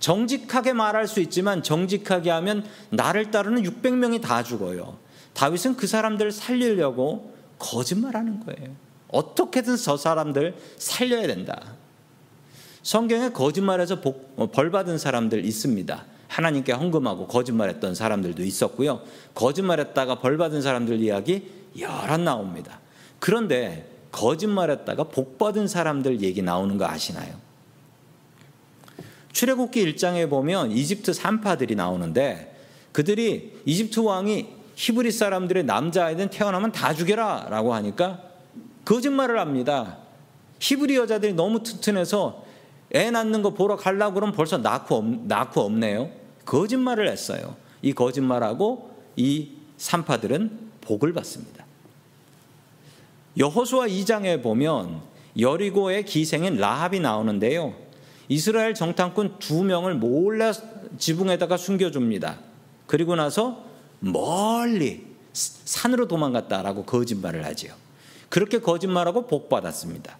정직하게 0.00 0.72
말할 0.72 1.08
수 1.08 1.20
있지만 1.20 1.62
정직하게 1.62 2.30
하면 2.30 2.64
나를 2.90 3.30
따르는 3.30 3.62
600명이 3.62 4.22
다 4.22 4.42
죽어요. 4.42 4.98
다윗은 5.34 5.76
그 5.76 5.86
사람들을 5.86 6.32
살리려고 6.32 7.34
거짓말하는 7.58 8.40
거예요. 8.40 8.74
어떻게든 9.08 9.76
저 9.76 9.96
사람들 9.96 10.56
살려야 10.76 11.26
된다. 11.26 11.74
성경에 12.82 13.30
거짓말해서 13.30 14.00
복, 14.00 14.32
어, 14.36 14.46
벌 14.50 14.70
받은 14.70 14.98
사람들 14.98 15.44
있습니다. 15.44 16.04
하나님께 16.28 16.72
헌금하고 16.72 17.26
거짓말했던 17.26 17.94
사람들도 17.94 18.42
있었고요. 18.42 19.02
거짓말했다가 19.34 20.20
벌 20.20 20.36
받은 20.36 20.62
사람들 20.62 21.00
이야기 21.00 21.50
여러 21.78 22.16
나옵니다. 22.16 22.80
그런데 23.18 23.90
거짓말했다가 24.12 25.04
복 25.04 25.38
받은 25.38 25.68
사람들 25.68 26.20
얘기 26.20 26.42
나오는 26.42 26.76
거 26.78 26.86
아시나요? 26.86 27.47
출애굽기 29.38 29.94
1장에 29.94 30.28
보면 30.28 30.72
이집트 30.72 31.12
산파들이 31.12 31.76
나오는데 31.76 32.56
그들이 32.90 33.56
이집트 33.64 34.00
왕이 34.00 34.48
히브리 34.74 35.12
사람들의 35.12 35.62
남자아이든 35.62 36.30
태어나면 36.30 36.72
다 36.72 36.92
죽여라 36.92 37.46
라고 37.48 37.72
하니까 37.72 38.20
거짓말을 38.84 39.38
합니다. 39.38 39.98
히브리 40.58 40.96
여자들이 40.96 41.34
너무 41.34 41.62
튼튼해서 41.62 42.44
애 42.96 43.12
낳는 43.12 43.42
거 43.42 43.50
보러 43.50 43.76
가려고 43.76 44.14
그러면 44.14 44.34
벌써 44.34 44.58
낳고, 44.58 44.96
없, 44.96 45.04
낳고 45.28 45.60
없네요. 45.60 46.10
거짓말을 46.44 47.08
했어요. 47.08 47.54
이 47.80 47.92
거짓말하고 47.92 48.90
이 49.14 49.50
산파들은 49.76 50.70
복을 50.80 51.12
받습니다. 51.12 51.64
여호수아 53.36 53.86
2장에 53.86 54.42
보면 54.42 55.00
여리고의 55.38 56.04
기생인 56.06 56.56
라합이 56.56 56.98
나오는데요. 56.98 57.87
이스라엘 58.28 58.74
정탐꾼 58.74 59.38
두 59.38 59.64
명을 59.64 59.94
몰래 59.94 60.52
지붕에다가 60.98 61.56
숨겨줍니다. 61.56 62.38
그리고 62.86 63.16
나서 63.16 63.64
멀리 64.00 65.06
산으로 65.32 66.08
도망갔다라고 66.08 66.84
거짓말을 66.84 67.44
하지요. 67.44 67.72
그렇게 68.28 68.60
거짓말하고 68.60 69.26
복 69.26 69.48
받았습니다. 69.48 70.18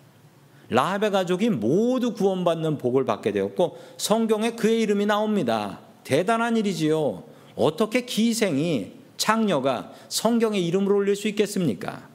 라합의 0.70 1.10
가족이 1.10 1.50
모두 1.50 2.14
구원받는 2.14 2.78
복을 2.78 3.04
받게 3.04 3.32
되었고 3.32 3.78
성경에 3.96 4.52
그의 4.52 4.82
이름이 4.82 5.06
나옵니다. 5.06 5.80
대단한 6.04 6.56
일이지요. 6.56 7.24
어떻게 7.56 8.04
기생이 8.04 8.92
창녀가 9.16 9.92
성경에 10.08 10.58
이름을 10.58 10.92
올릴 10.92 11.16
수 11.16 11.28
있겠습니까? 11.28 12.08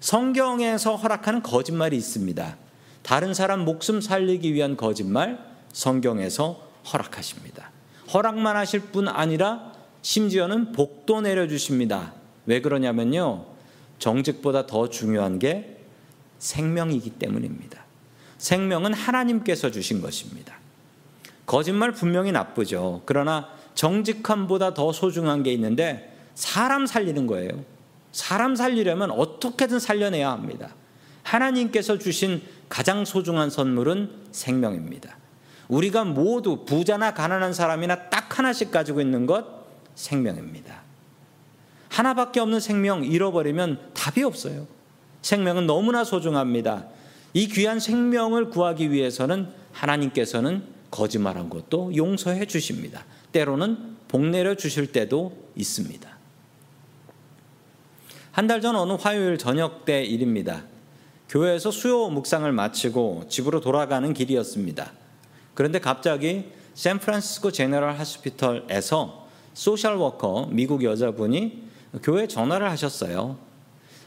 성경에서 0.00 0.96
허락하는 0.96 1.42
거짓말이 1.42 1.96
있습니다. 1.96 2.56
다른 3.02 3.34
사람 3.34 3.64
목숨 3.64 4.00
살리기 4.00 4.54
위한 4.54 4.76
거짓말 4.76 5.38
성경에서 5.72 6.68
허락하십니다. 6.92 7.70
허락만 8.12 8.56
하실 8.56 8.80
뿐 8.80 9.08
아니라 9.08 9.72
심지어는 10.02 10.72
복도 10.72 11.20
내려주십니다. 11.20 12.12
왜 12.46 12.60
그러냐면요. 12.60 13.46
정직보다 13.98 14.66
더 14.66 14.88
중요한 14.88 15.38
게 15.38 15.78
생명이기 16.38 17.10
때문입니다. 17.10 17.84
생명은 18.38 18.92
하나님께서 18.92 19.70
주신 19.70 20.00
것입니다. 20.00 20.56
거짓말 21.46 21.92
분명히 21.92 22.32
나쁘죠. 22.32 23.02
그러나 23.06 23.48
정직함보다 23.74 24.74
더 24.74 24.92
소중한 24.92 25.42
게 25.42 25.52
있는데 25.52 26.16
사람 26.34 26.86
살리는 26.86 27.26
거예요. 27.26 27.50
사람 28.10 28.56
살리려면 28.56 29.10
어떻게든 29.12 29.78
살려내야 29.78 30.30
합니다. 30.30 30.74
하나님께서 31.22 31.98
주신 31.98 32.42
가장 32.72 33.04
소중한 33.04 33.50
선물은 33.50 34.28
생명입니다. 34.32 35.18
우리가 35.68 36.04
모두 36.04 36.64
부자나 36.64 37.12
가난한 37.12 37.52
사람이나 37.52 38.08
딱 38.08 38.38
하나씩 38.38 38.70
가지고 38.70 39.02
있는 39.02 39.26
것 39.26 39.44
생명입니다. 39.94 40.80
하나밖에 41.90 42.40
없는 42.40 42.60
생명 42.60 43.04
잃어버리면 43.04 43.90
답이 43.92 44.22
없어요. 44.22 44.66
생명은 45.20 45.66
너무나 45.66 46.02
소중합니다. 46.02 46.86
이 47.34 47.46
귀한 47.48 47.78
생명을 47.78 48.48
구하기 48.48 48.90
위해서는 48.90 49.48
하나님께서는 49.72 50.64
거짓말한 50.90 51.50
것도 51.50 51.94
용서해 51.94 52.46
주십니다. 52.46 53.04
때로는 53.32 53.96
복 54.08 54.24
내려 54.24 54.54
주실 54.54 54.92
때도 54.92 55.36
있습니다. 55.56 56.08
한 58.32 58.46
달 58.46 58.62
전 58.62 58.76
어느 58.76 58.94
화요일 58.94 59.36
저녁 59.36 59.84
때 59.84 60.02
일입니다. 60.02 60.71
교회에서 61.32 61.70
수요 61.70 62.10
묵상을 62.10 62.52
마치고 62.52 63.24
집으로 63.30 63.60
돌아가는 63.60 64.12
길이었습니다. 64.12 64.92
그런데 65.54 65.78
갑자기 65.78 66.52
샌프란시스코 66.74 67.50
General 67.52 67.98
Hospital에서 67.98 69.26
social 69.54 69.96
worker 69.96 70.48
미국 70.50 70.84
여자분이 70.84 71.62
교회 72.02 72.28
전화를 72.28 72.70
하셨어요. 72.70 73.38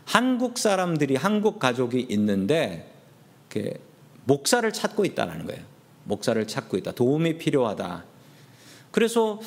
한국 0.06 0.60
사람들이 0.60 1.16
한국 1.16 1.58
가족이 1.58 2.06
있는데 2.10 2.94
목사를 4.26 4.72
찾고 4.72 5.04
있다는 5.04 5.48
거예요. 5.48 5.64
목사를 6.04 6.46
찾고 6.46 6.78
있다. 6.78 6.92
도움이 6.92 7.40
필요하다. 7.40 8.06
그래서 8.92 9.40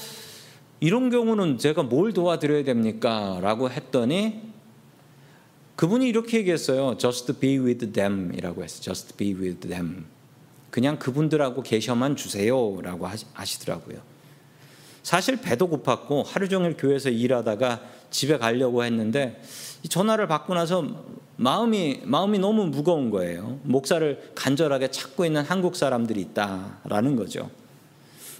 이런 0.80 1.10
경우는 1.10 1.58
제가 1.58 1.84
뭘 1.84 2.12
도와드려야 2.12 2.64
됩니까? 2.64 3.38
라고 3.40 3.70
했더니 3.70 4.48
그분이 5.78 6.08
이렇게 6.08 6.38
얘기했어요. 6.38 6.98
Just 6.98 7.34
be 7.34 7.56
with 7.56 7.92
them 7.92 8.34
이라고 8.34 8.64
했어요. 8.64 8.82
Just 8.82 9.16
be 9.16 9.32
with 9.32 9.68
them. 9.68 10.06
그냥 10.70 10.98
그분들하고 10.98 11.62
계셔만 11.62 12.16
주세요. 12.16 12.80
라고 12.82 13.06
하시더라고요. 13.32 13.98
사실 15.04 15.40
배도 15.40 15.70
고팠고 15.70 16.24
하루 16.26 16.48
종일 16.48 16.76
교회에서 16.76 17.10
일하다가 17.10 17.80
집에 18.10 18.38
가려고 18.38 18.82
했는데 18.82 19.40
전화를 19.88 20.26
받고 20.26 20.54
나서 20.54 20.84
마음이 21.36 22.00
마음이 22.02 22.40
너무 22.40 22.66
무거운 22.66 23.10
거예요. 23.10 23.60
목사를 23.62 24.32
간절하게 24.34 24.90
찾고 24.90 25.26
있는 25.26 25.44
한국 25.44 25.76
사람들이 25.76 26.20
있다라는 26.22 27.14
거죠. 27.14 27.50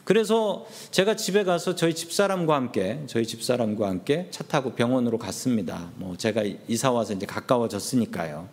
그래서 0.08 0.64
제가 0.90 1.16
집에 1.16 1.44
가서 1.44 1.74
저희 1.74 1.94
집사람과 1.94 2.54
함께 2.54 3.02
저희 3.08 3.26
집사람과 3.26 3.88
함께 3.88 4.28
차 4.30 4.42
타고 4.42 4.72
병원으로 4.72 5.18
갔습니다. 5.18 5.90
뭐 5.96 6.16
제가 6.16 6.44
이사 6.66 6.90
와서 6.90 7.12
이제 7.12 7.26
가까워졌으니까요. 7.26 8.48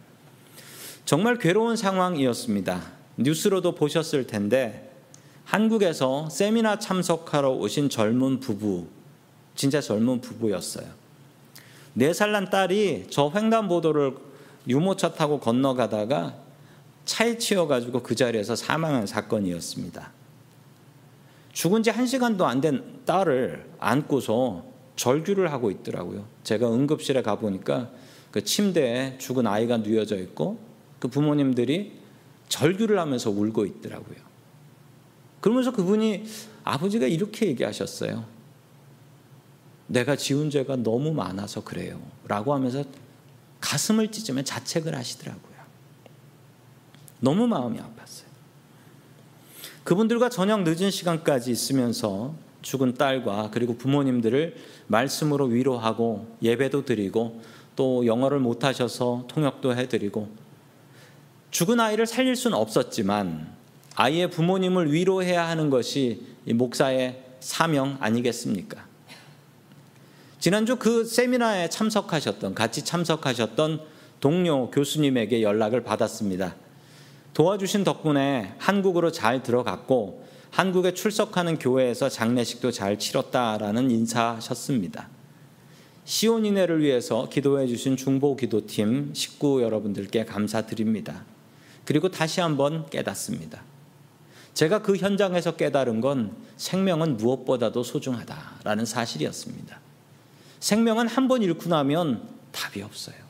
정말 1.06 1.38
괴로운 1.38 1.78
상황이었습니다. 1.78 2.82
뉴스로도 3.16 3.74
보셨을 3.76 4.28
텐데 4.28 4.92
한국에서 5.46 6.28
세미나 6.30 6.80
참석하러 6.80 7.52
오신 7.52 7.88
젊은 7.88 8.42
부부 8.42 8.88
진짜 9.56 9.80
젊은 9.80 10.20
부부였어요. 10.20 10.88
네 11.94 12.12
살 12.12 12.34
난 12.34 12.50
딸이 12.50 13.08
저 13.10 13.32
횡단보도를 13.34 14.14
유모차 14.68 15.14
타고 15.14 15.40
건너가다가 15.40 16.36
차에 17.06 17.38
치여 17.38 17.68
가지고 17.68 18.04
그 18.04 18.14
자리에서 18.14 18.58
사망한 18.58 19.08
사건이었습니다. 19.08 20.25
죽은 21.56 21.84
지 21.84 21.90
한 21.90 22.06
시간도 22.06 22.46
안 22.46 22.60
된 22.60 23.02
딸을 23.06 23.66
안고서 23.80 24.66
절규를 24.98 25.52
하고 25.54 25.72
있더라고요. 25.72 26.28
제가 26.44 26.72
응급실에 26.72 27.22
가보니까 27.22 27.92
그 28.32 28.44
침대에 28.44 29.18
죽은 29.18 29.48
아이가 29.48 29.78
누워져 29.78 30.18
있고 30.18 30.60
그 31.00 31.08
부모님들이 31.08 31.94
절규를 32.50 33.00
하면서 33.00 33.30
울고 33.30 33.66
있더라고요. 33.66 34.18
그러면서 35.40 35.72
그분이 35.72 36.26
아버지가 36.66 37.08
이렇게 37.08 37.48
얘기하셨어요. 37.48 38.26
내가 39.88 40.16
지은 40.18 40.50
죄가 40.50 40.78
너무 40.78 41.14
많아서 41.14 41.64
그래요. 41.64 42.02
라고 42.28 42.54
하면서 42.54 42.84
가슴을 43.62 44.12
찢으며 44.12 44.44
자책을 44.44 44.94
하시더라고요. 44.96 45.56
너무 47.22 47.48
마음이 47.48 47.78
아팠어요. 47.80 48.25
그분들과 49.86 50.30
저녁 50.30 50.64
늦은 50.64 50.90
시간까지 50.90 51.52
있으면서 51.52 52.34
죽은 52.64 52.96
딸과 52.96 53.52
그리고 53.54 53.78
부모님들을 53.78 54.56
말씀으로 54.88 55.46
위로하고 55.46 56.36
예배도 56.42 56.86
드리고 56.86 57.40
또 57.76 58.04
영어를 58.08 58.40
못하셔서 58.40 59.26
통역도 59.28 59.76
해드리고 59.76 60.28
죽은 61.52 61.80
아이를 61.80 62.08
살릴 62.08 62.36
수는 62.36 62.58
없었지만 62.58 63.54
아이의 63.96 64.32
부모님을 64.32 64.92
위로해야 64.92 65.48
하는 65.48 65.70
것이 65.70 66.26
목사의 66.46 67.24
사명 67.40 67.98
아니겠습니까? 68.00 68.84
지난주 70.40 70.78
그 70.78 71.06
세미나에 71.06 71.70
참석하셨던 71.70 72.56
같이 72.56 72.84
참석하셨던 72.84 73.82
동료 74.20 74.72
교수님에게 74.72 75.44
연락을 75.44 75.84
받았습니다. 75.84 76.56
도와주신 77.36 77.84
덕분에 77.84 78.56
한국으로 78.60 79.12
잘 79.12 79.44
들어갔고 79.44 80.26
한국에 80.52 80.94
출석하는 80.94 81.60
교회에서 81.60 82.08
장례식도 82.08 82.72
잘 82.72 82.98
치렀다라는 82.98 83.92
인사하셨습니다. 83.92 85.10
시온인회를 86.06 86.82
위해서 86.82 87.28
기도해 87.28 87.68
주신 87.68 87.98
중보 87.98 88.38
기도팀 88.38 89.14
식구 89.14 89.62
여러분들께 89.62 90.24
감사드립니다. 90.24 91.26
그리고 91.84 92.10
다시 92.10 92.40
한번 92.40 92.90
깨닫습니다. 92.90 93.64
제가 94.54 94.82
그 94.82 94.96
현장에서 94.96 95.58
깨달은 95.58 96.00
건 96.00 96.38
생명은 96.56 97.18
무엇보다도 97.18 97.84
소중하다라는 97.84 98.86
사실이었습니다. 98.86 99.78
생명은 100.62 101.10
한 101.10 101.28
번 101.28 101.42
잃고 101.42 101.68
나면 101.68 102.30
답이 102.54 102.82
없어요. 102.82 103.25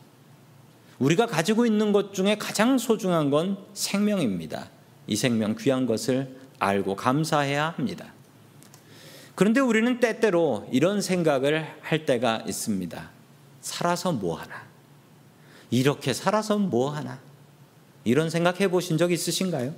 우리가 1.00 1.26
가지고 1.26 1.66
있는 1.66 1.92
것 1.92 2.14
중에 2.14 2.38
가장 2.38 2.78
소중한 2.78 3.30
건 3.30 3.58
생명입니다. 3.74 4.70
이 5.08 5.16
생명 5.16 5.56
귀한 5.60 5.86
것을 5.86 6.38
알고 6.60 6.96
감사해야 6.96 7.74
합니다. 7.76 8.14
그런데 9.36 9.60
우리는 9.60 10.00
때때로 10.00 10.68
이런 10.72 11.02
생각을 11.02 11.68
할 11.82 12.06
때가 12.06 12.44
있습니다. 12.48 13.10
살아서 13.62 14.14
뭐 14.14 14.36
하나? 14.36 14.64
이렇게 15.70 16.14
살아서 16.14 16.58
뭐 16.58 16.90
하나? 16.92 17.20
이런 18.06 18.30
생각 18.30 18.62
해 18.62 18.70
보신 18.70 18.98
적 18.98 19.12
있으신가요? 19.12 19.74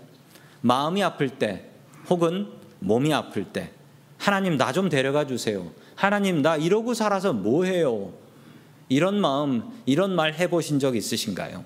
마음이 0.61 1.01
아플 1.01 1.29
때 1.29 1.65
혹은 2.09 2.49
몸이 2.79 3.13
아플 3.13 3.45
때 3.45 3.71
하나님 4.19 4.57
나 4.57 4.71
좀 4.71 4.89
데려가 4.89 5.25
주세요. 5.25 5.71
하나님 5.95 6.41
나 6.41 6.57
이러고 6.57 6.93
살아서 6.93 7.33
뭐 7.33 7.65
해요? 7.65 8.13
이런 8.89 9.19
마음, 9.19 9.63
이런 9.85 10.15
말 10.15 10.33
해 10.33 10.49
보신 10.49 10.79
적 10.79 10.95
있으신가요? 10.95 11.63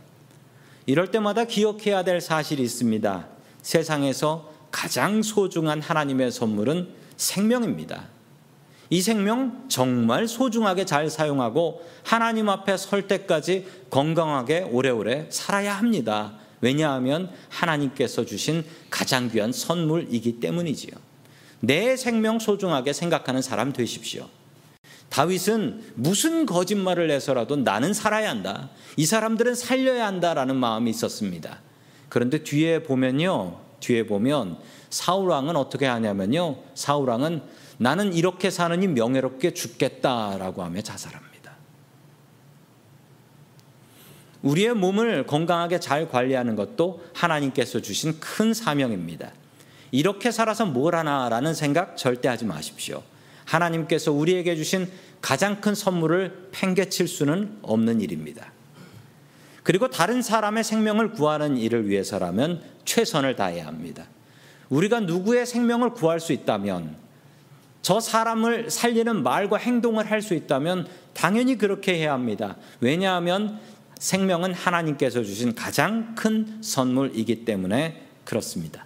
이럴 0.86 1.12
때마다 1.12 1.46
기억해야 1.46 2.04
될 2.04 2.22
사실이 2.22 2.62
있습니다. 2.64 3.28
세상에서 3.62 4.52
가장 4.72 5.22
소중한 5.22 5.82
하나님의 5.82 6.32
선물은 6.32 6.90
생명입니다. 7.18 8.10
이 8.90 9.02
생명 9.02 9.66
정말 9.70 10.28
소중하게 10.28 10.86
잘 10.86 11.10
사용하고 11.10 11.82
하나님 12.04 12.50
앞에 12.50 12.76
설 12.78 13.08
때까지 13.08 13.66
건강하게 13.90 14.68
오래오래 14.72 15.28
살아야 15.30 15.78
합니다. 15.78 16.34
왜냐하면 16.60 17.32
하나님께서 17.50 18.26
주신 18.26 18.66
가장 18.90 19.30
귀한 19.30 19.52
선물이기 19.54 20.40
때문이지요. 20.40 20.92
내 21.62 21.96
생명 21.96 22.40
소중하게 22.40 22.92
생각하는 22.92 23.42
사람 23.42 23.72
되십시오. 23.72 24.28
다윗은 25.12 25.94
무슨 25.96 26.46
거짓말을 26.46 27.12
해서라도 27.12 27.58
나는 27.58 27.94
살아야 27.94 28.30
한다. 28.30 28.70
이 28.96 29.06
사람들은 29.06 29.56
살려야 29.56 30.08
한다라는 30.08 30.56
마음이 30.56 30.90
있었습니다. 30.90 31.60
그런데 32.08 32.44
뒤에 32.44 32.84
보면요. 32.84 33.60
뒤에 33.82 34.08
보면 34.08 34.58
사울 34.90 35.30
왕은 35.30 35.58
어떻게 35.58 35.86
하냐면요. 35.86 36.60
사울 36.76 37.10
왕은 37.10 37.42
나는 37.78 38.14
이렇게 38.14 38.50
사느니 38.50 38.88
명예롭게 38.88 39.54
죽겠다라고 39.54 40.64
하며 40.64 40.82
자살합니다. 40.82 41.56
우리의 44.44 44.74
몸을 44.76 45.26
건강하게 45.26 45.82
잘 45.82 46.08
관리하는 46.08 46.56
것도 46.56 47.04
하나님께서 47.14 47.82
주신 47.82 48.18
큰 48.22 48.54
사명입니다. 48.54 49.34
이렇게 49.92 50.32
살아서 50.32 50.66
뭘 50.66 50.96
하나라는 50.96 51.54
생각 51.54 51.98
절대 51.98 52.30
하지 52.30 52.46
마십시오. 52.46 53.04
하나님께서 53.52 54.12
우리에게 54.12 54.56
주신 54.56 54.90
가장 55.22 55.62
큰 55.62 55.76
선물을 55.76 56.50
팽개칠 56.52 57.08
수는 57.08 57.58
없는 57.62 58.02
일입니다. 58.02 58.52
그리고 59.64 59.90
다른 59.90 60.22
사람의 60.22 60.64
생명을 60.64 61.12
구하는 61.12 61.58
일을 61.58 61.88
위해서라면 61.88 62.64
최선을 62.86 63.36
다해야 63.36 63.68
합니다. 63.68 64.06
우리가 64.70 65.02
누구의 65.02 65.46
생명을 65.46 65.92
구할 65.92 66.20
수 66.20 66.34
있다면 66.34 66.96
저 67.82 68.00
사람을 68.00 68.72
살리는 68.72 69.22
말과 69.24 69.58
행동을 69.58 70.10
할 70.10 70.22
수 70.22 70.34
있다면 70.34 70.88
당연히 71.14 71.58
그렇게 71.58 71.96
해야 71.96 72.14
합니다. 72.14 72.56
왜냐하면 72.80 73.60
생명은 74.00 74.54
하나님께서 74.54 75.24
주신 75.24 75.54
가장 75.54 76.16
큰 76.16 76.60
선물이기 76.62 77.46
때문에 77.46 78.02
그렇습니다. 78.24 78.86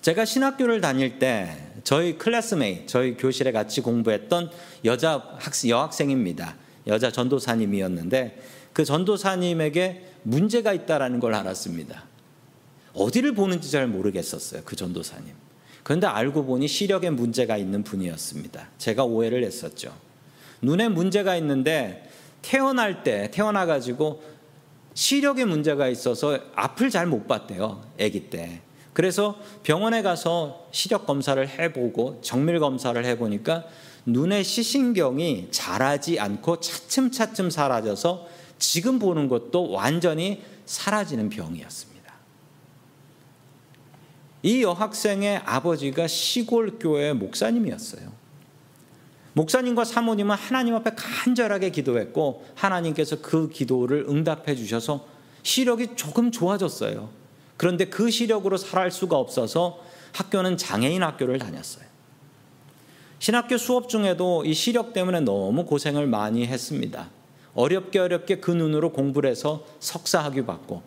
제가 0.00 0.24
신학교를 0.24 0.80
다닐 0.80 1.18
때 1.18 1.67
저희 1.88 2.18
클래스메이, 2.18 2.86
저희 2.86 3.16
교실에 3.16 3.50
같이 3.50 3.80
공부했던 3.80 4.50
여자 4.84 5.24
학생, 5.38 5.70
여학생입니다. 5.70 6.54
여자 6.86 7.10
전도사님이었는데 7.10 8.42
그 8.74 8.84
전도사님에게 8.84 10.04
문제가 10.22 10.74
있다라는 10.74 11.18
걸 11.18 11.32
알았습니다. 11.32 12.04
어디를 12.92 13.32
보는지 13.32 13.70
잘 13.70 13.86
모르겠었어요. 13.86 14.64
그 14.66 14.76
전도사님. 14.76 15.32
그런데 15.82 16.06
알고 16.06 16.44
보니 16.44 16.68
시력에 16.68 17.08
문제가 17.08 17.56
있는 17.56 17.82
분이었습니다. 17.84 18.68
제가 18.76 19.04
오해를 19.04 19.42
했었죠. 19.42 19.96
눈에 20.60 20.90
문제가 20.90 21.36
있는데 21.36 22.06
태어날 22.42 23.02
때 23.02 23.30
태어나 23.32 23.64
가지고 23.64 24.22
시력에 24.92 25.46
문제가 25.46 25.88
있어서 25.88 26.38
앞을 26.54 26.90
잘 26.90 27.06
못 27.06 27.26
봤대요. 27.26 27.82
아기 27.98 28.28
때. 28.28 28.60
그래서 28.98 29.36
병원에 29.62 30.02
가서 30.02 30.66
시력 30.72 31.06
검사를 31.06 31.48
해보고 31.48 32.18
정밀 32.20 32.58
검사를 32.58 33.04
해보니까 33.04 33.64
눈의 34.06 34.42
시신경이 34.42 35.52
자라지 35.52 36.18
않고 36.18 36.58
차츰차츰 36.58 37.48
사라져서 37.48 38.26
지금 38.58 38.98
보는 38.98 39.28
것도 39.28 39.70
완전히 39.70 40.42
사라지는 40.66 41.28
병이었습니다. 41.28 42.12
이 44.42 44.64
여학생의 44.64 45.42
아버지가 45.44 46.08
시골 46.08 46.80
교회 46.80 47.12
목사님이었어요. 47.12 48.12
목사님과 49.34 49.84
사모님은 49.84 50.34
하나님 50.34 50.74
앞에 50.74 50.90
간절하게 50.96 51.70
기도했고 51.70 52.44
하나님께서 52.56 53.20
그 53.22 53.48
기도를 53.48 54.06
응답해 54.08 54.56
주셔서 54.56 55.06
시력이 55.44 55.90
조금 55.94 56.32
좋아졌어요. 56.32 57.27
그런데 57.58 57.84
그 57.84 58.10
시력으로 58.10 58.56
살할 58.56 58.90
수가 58.90 59.18
없어서 59.18 59.80
학교는 60.12 60.56
장애인 60.56 61.02
학교를 61.02 61.38
다녔어요. 61.38 61.84
신학교 63.18 63.58
수업 63.58 63.88
중에도 63.88 64.44
이 64.44 64.54
시력 64.54 64.92
때문에 64.92 65.20
너무 65.20 65.66
고생을 65.66 66.06
많이 66.06 66.46
했습니다. 66.46 67.10
어렵게 67.54 67.98
어렵게 67.98 68.36
그 68.36 68.52
눈으로 68.52 68.92
공부를 68.92 69.28
해서 69.28 69.66
석사학위 69.80 70.46
받고 70.46 70.82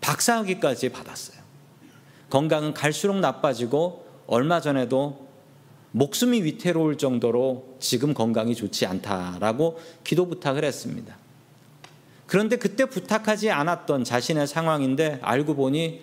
박사학위까지 0.00 0.88
받았어요. 0.88 1.40
건강은 2.28 2.74
갈수록 2.74 3.20
나빠지고 3.20 4.04
얼마 4.26 4.60
전에도 4.60 5.28
목숨이 5.92 6.42
위태로울 6.42 6.98
정도로 6.98 7.76
지금 7.78 8.12
건강이 8.12 8.56
좋지 8.56 8.86
않다라고 8.86 9.78
기도 10.02 10.26
부탁을 10.26 10.64
했습니다. 10.64 11.21
그런데 12.32 12.56
그때 12.56 12.86
부탁하지 12.86 13.50
않았던 13.50 14.04
자신의 14.04 14.46
상황인데 14.46 15.18
알고 15.20 15.54
보니 15.54 16.00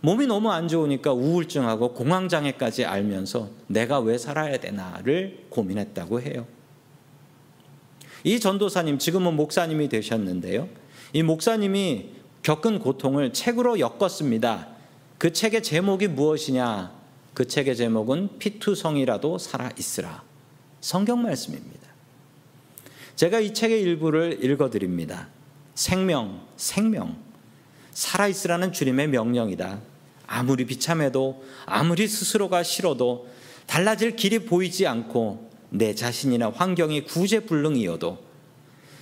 몸이 0.00 0.26
너무 0.26 0.50
안 0.50 0.66
좋으니까 0.66 1.12
우울증하고 1.12 1.92
공황장애까지 1.92 2.86
알면서 2.86 3.50
내가 3.66 4.00
왜 4.00 4.16
살아야 4.16 4.56
되나를 4.56 5.44
고민했다고 5.50 6.22
해요. 6.22 6.46
이 8.24 8.40
전도사님 8.40 8.96
지금은 8.96 9.36
목사님이 9.36 9.90
되셨는데요. 9.90 10.70
이 11.12 11.22
목사님이 11.22 12.06
겪은 12.42 12.78
고통을 12.78 13.34
책으로 13.34 13.78
엮었습니다. 13.78 14.68
그 15.18 15.34
책의 15.34 15.62
제목이 15.62 16.08
무엇이냐? 16.08 16.94
그 17.34 17.46
책의 17.46 17.76
제목은 17.76 18.38
피투성이라도 18.38 19.36
살아 19.36 19.68
있으라. 19.78 20.22
성경 20.80 21.20
말씀입니다. 21.20 21.88
제가 23.16 23.40
이 23.40 23.52
책의 23.52 23.82
일부를 23.82 24.42
읽어 24.42 24.70
드립니다. 24.70 25.28
생명, 25.74 26.46
생명. 26.56 27.16
살아있으라는 27.92 28.72
주님의 28.72 29.08
명령이다. 29.08 29.80
아무리 30.26 30.64
비참해도, 30.64 31.44
아무리 31.66 32.08
스스로가 32.08 32.62
싫어도, 32.62 33.28
달라질 33.66 34.16
길이 34.16 34.40
보이지 34.40 34.86
않고, 34.86 35.50
내 35.70 35.94
자신이나 35.94 36.50
환경이 36.50 37.04
구제불능이어도, 37.04 38.18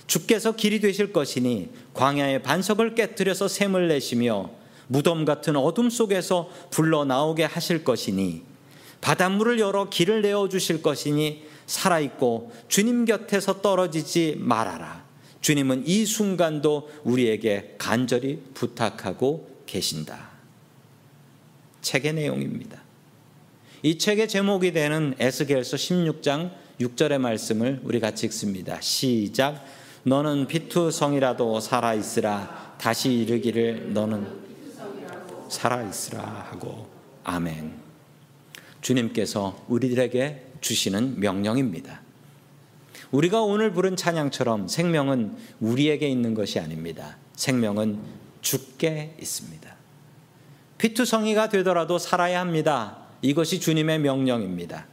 주께서 0.07 0.53
길이 0.53 0.79
되실 0.79 1.13
것이니, 1.13 1.69
광야의 1.93 2.43
반석을 2.43 2.95
깨뜨려서 2.95 3.47
샘을 3.47 3.87
내시며, 3.87 4.49
무덤 4.87 5.23
같은 5.23 5.55
어둠 5.55 5.89
속에서 5.89 6.49
불러 6.69 7.05
나오게 7.05 7.45
하실 7.45 7.83
것이니, 7.83 8.43
바닷물을 8.99 9.59
열어 9.59 9.89
길을 9.89 10.21
내어 10.21 10.49
주실 10.49 10.81
것이니, 10.81 11.43
살아있고 11.65 12.51
주님 12.67 13.05
곁에서 13.05 13.61
떨어지지 13.61 14.35
말아라. 14.37 15.00
주님은 15.41 15.83
이 15.87 16.05
순간도 16.05 16.89
우리에게 17.03 17.75
간절히 17.77 18.41
부탁하고 18.53 19.49
계신다. 19.65 20.29
책의 21.81 22.13
내용입니다. 22.13 22.81
이 23.83 23.97
책의 23.97 24.27
제목이 24.27 24.71
되는 24.71 25.15
에스겔서 25.17 25.77
16장 25.77 26.51
6절의 26.79 27.17
말씀을 27.17 27.81
우리 27.83 27.99
같이 27.99 28.27
읽습니다. 28.27 28.79
시작. 28.81 29.65
너는 30.03 30.47
피투성이라도 30.47 31.59
살아 31.59 31.93
있으라. 31.93 32.75
다시 32.79 33.11
이르기를 33.13 33.93
너는 33.93 34.27
살아 35.49 35.83
있으라 35.83 36.47
하고 36.51 36.87
아멘. 37.23 37.73
주님께서 38.81 39.65
우리들에게 39.67 40.53
주시는 40.61 41.19
명령입니다. 41.19 42.01
우리가 43.11 43.41
오늘 43.41 43.71
부른 43.71 43.95
찬양처럼 43.95 44.67
생명은 44.67 45.35
우리에게 45.59 46.07
있는 46.07 46.33
것이 46.33 46.59
아닙니다. 46.59 47.17
생명은 47.35 47.99
주께 48.41 49.15
있습니다. 49.19 49.75
피투성이가 50.77 51.49
되더라도 51.49 51.97
살아야 51.99 52.39
합니다. 52.39 52.97
이것이 53.21 53.59
주님의 53.59 53.99
명령입니다. 53.99 54.87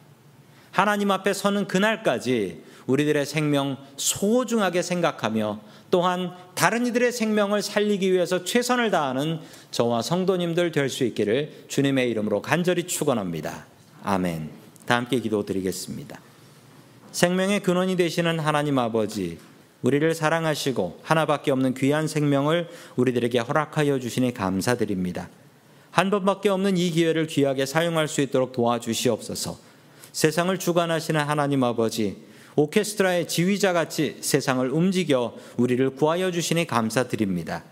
하나님 0.70 1.10
앞에 1.10 1.32
서는 1.32 1.66
그날까지 1.66 2.62
우리들의 2.86 3.24
생명 3.26 3.76
소중하게 3.96 4.82
생각하며 4.82 5.60
또한 5.90 6.32
다른 6.54 6.86
이들의 6.86 7.12
생명을 7.12 7.62
살리기 7.62 8.12
위해서 8.12 8.44
최선을 8.44 8.90
다하는 8.90 9.40
저와 9.70 10.02
성도님들 10.02 10.72
될 10.72 10.88
수 10.88 11.04
있기를 11.04 11.64
주님의 11.68 12.10
이름으로 12.10 12.42
간절히 12.42 12.86
축원합니다. 12.86 13.66
아멘. 14.02 14.50
다 14.86 14.96
함께 14.96 15.20
기도드리겠습니다. 15.20 16.27
생명의 17.12 17.60
근원이 17.60 17.96
되시는 17.96 18.38
하나님 18.38 18.78
아버지, 18.78 19.38
우리를 19.82 20.14
사랑하시고 20.14 21.00
하나밖에 21.02 21.50
없는 21.50 21.74
귀한 21.74 22.08
생명을 22.08 22.68
우리들에게 22.96 23.38
허락하여 23.38 23.98
주시니 23.98 24.34
감사드립니다. 24.34 25.28
한 25.90 26.10
번밖에 26.10 26.48
없는 26.48 26.76
이 26.76 26.90
기회를 26.90 27.26
귀하게 27.26 27.64
사용할 27.64 28.08
수 28.08 28.20
있도록 28.20 28.52
도와주시옵소서. 28.52 29.58
세상을 30.12 30.56
주관하시는 30.58 31.20
하나님 31.20 31.62
아버지, 31.64 32.24
오케스트라의 32.56 33.28
지휘자 33.28 33.72
같이 33.72 34.16
세상을 34.20 34.68
움직여 34.70 35.36
우리를 35.56 35.90
구하여 35.90 36.30
주시니 36.30 36.66
감사드립니다. 36.66 37.62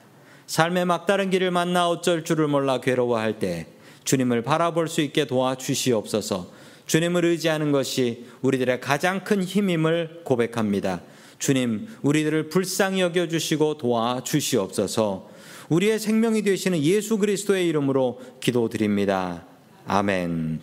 삶의 0.46 0.84
막다른 0.84 1.30
길을 1.30 1.50
만나 1.50 1.88
어쩔 1.88 2.24
줄을 2.24 2.46
몰라 2.46 2.80
괴로워할 2.80 3.40
때 3.40 3.66
주님을 4.04 4.42
바라볼 4.42 4.86
수 4.88 5.00
있게 5.00 5.26
도와주시옵소서. 5.26 6.48
주님을 6.86 7.24
의지하는 7.24 7.72
것이 7.72 8.26
우리들의 8.42 8.80
가장 8.80 9.24
큰 9.24 9.42
힘임을 9.42 10.22
고백합니다. 10.24 11.02
주님, 11.38 11.88
우리들을 12.02 12.48
불쌍히 12.48 13.00
여겨 13.00 13.28
주시고 13.28 13.78
도와 13.78 14.22
주시옵소서. 14.24 15.28
우리의 15.68 15.98
생명이 15.98 16.42
되시는 16.42 16.80
예수 16.82 17.18
그리스도의 17.18 17.66
이름으로 17.68 18.20
기도드립니다. 18.40 19.44
아멘. 19.86 20.60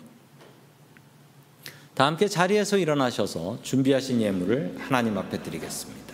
다 1.94 2.06
함께 2.06 2.26
자리에서 2.26 2.78
일어나셔서 2.78 3.60
준비하신 3.62 4.20
예물을 4.20 4.76
하나님 4.78 5.16
앞에 5.16 5.42
드리겠습니다. 5.42 6.04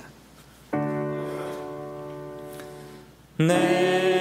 내 3.38 4.19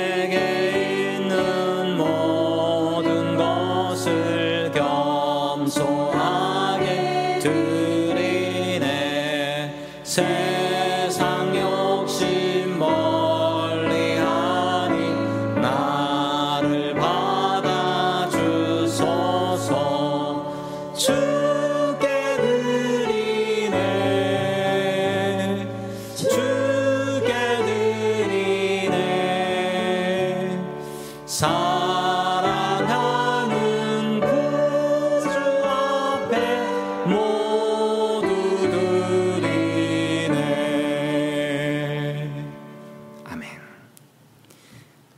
사랑하는 31.39 32.99
구주 34.19 35.30
앞에 35.63 36.36
모두 37.06 38.28
드리네. 39.39 40.36
아멘. 43.23 43.49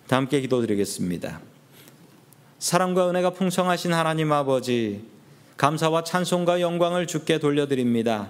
다 0.07 0.17
함께 0.17 0.41
기도드리겠습니다. 0.41 1.41
사랑과 2.59 3.09
은혜가 3.09 3.31
풍성하신 3.31 3.91
하나님 3.91 4.31
아버지 4.31 5.03
감사와 5.57 6.03
찬송과 6.03 6.61
영광을 6.61 7.07
주께 7.07 7.39
돌려드립니다. 7.39 8.29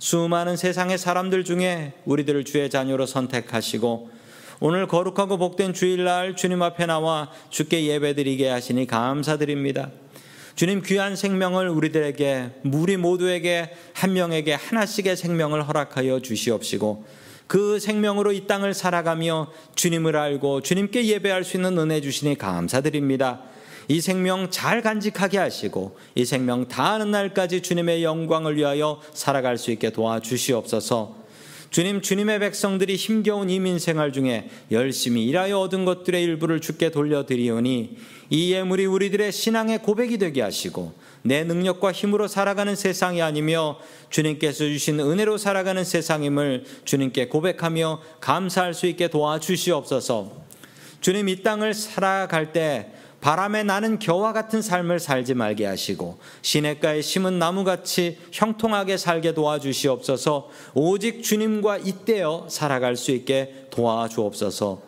수많은 0.00 0.56
세상의 0.56 0.98
사람들 0.98 1.44
중에 1.44 1.92
우리들을 2.04 2.44
주의 2.44 2.68
자녀로 2.68 3.06
선택하시고 3.06 4.17
오늘 4.60 4.88
거룩하고 4.88 5.38
복된 5.38 5.72
주일날 5.72 6.34
주님 6.34 6.62
앞에 6.62 6.86
나와 6.86 7.30
주께 7.48 7.84
예배드리게 7.86 8.48
하시니 8.48 8.88
감사드립니다. 8.88 9.90
주님 10.56 10.82
귀한 10.82 11.14
생명을 11.14 11.68
우리들에게 11.68 12.50
우리 12.64 12.96
모두에게 12.96 13.70
한 13.92 14.14
명에게 14.14 14.54
하나씩의 14.54 15.16
생명을 15.16 15.68
허락하여 15.68 16.18
주시옵시고 16.18 17.04
그 17.46 17.78
생명으로 17.78 18.32
이 18.32 18.48
땅을 18.48 18.74
살아가며 18.74 19.52
주님을 19.76 20.16
알고 20.16 20.62
주님께 20.62 21.06
예배할 21.06 21.44
수 21.44 21.56
있는 21.56 21.78
은혜 21.78 22.00
주시니 22.00 22.36
감사드립니다. 22.36 23.42
이 23.86 24.00
생명 24.00 24.50
잘 24.50 24.82
간직하게 24.82 25.38
하시고 25.38 25.96
이 26.16 26.24
생명 26.24 26.66
다하는 26.66 27.12
날까지 27.12 27.62
주님의 27.62 28.02
영광을 28.02 28.56
위하여 28.56 29.00
살아갈 29.14 29.56
수 29.56 29.70
있게 29.70 29.90
도와주시옵소서. 29.90 31.27
주님, 31.70 32.00
주님의 32.00 32.38
백성들이 32.40 32.96
힘겨운 32.96 33.50
이민 33.50 33.78
생활 33.78 34.12
중에 34.12 34.48
열심히 34.70 35.26
일하여 35.26 35.58
얻은 35.58 35.84
것들의 35.84 36.22
일부를 36.22 36.60
주께 36.60 36.90
돌려드리오니 36.90 37.96
이 38.30 38.52
예물이 38.52 38.86
우리들의 38.86 39.32
신앙의 39.32 39.82
고백이 39.82 40.16
되게 40.18 40.40
하시고 40.40 40.94
내 41.22 41.44
능력과 41.44 41.92
힘으로 41.92 42.26
살아가는 42.26 42.74
세상이 42.74 43.20
아니며 43.20 43.78
주님께서 44.08 44.64
주신 44.64 44.98
은혜로 44.98 45.36
살아가는 45.36 45.84
세상임을 45.84 46.64
주님께 46.84 47.28
고백하며 47.28 48.00
감사할 48.20 48.72
수 48.72 48.86
있게 48.86 49.08
도와주시옵소서. 49.08 50.48
주님 51.00 51.28
이 51.28 51.42
땅을 51.42 51.74
살아갈 51.74 52.52
때 52.52 52.92
바람에 53.20 53.64
나는 53.64 53.98
겨와 53.98 54.32
같은 54.32 54.62
삶을 54.62 55.00
살지 55.00 55.34
말게 55.34 55.66
하시고 55.66 56.18
시냇가에 56.42 57.02
심은 57.02 57.38
나무같이 57.38 58.18
형통하게 58.32 58.96
살게 58.96 59.34
도와주시옵소서 59.34 60.48
오직 60.74 61.22
주님과 61.22 61.78
잇대어 61.78 62.46
살아갈 62.48 62.96
수 62.96 63.10
있게 63.10 63.66
도와주옵소서 63.70 64.82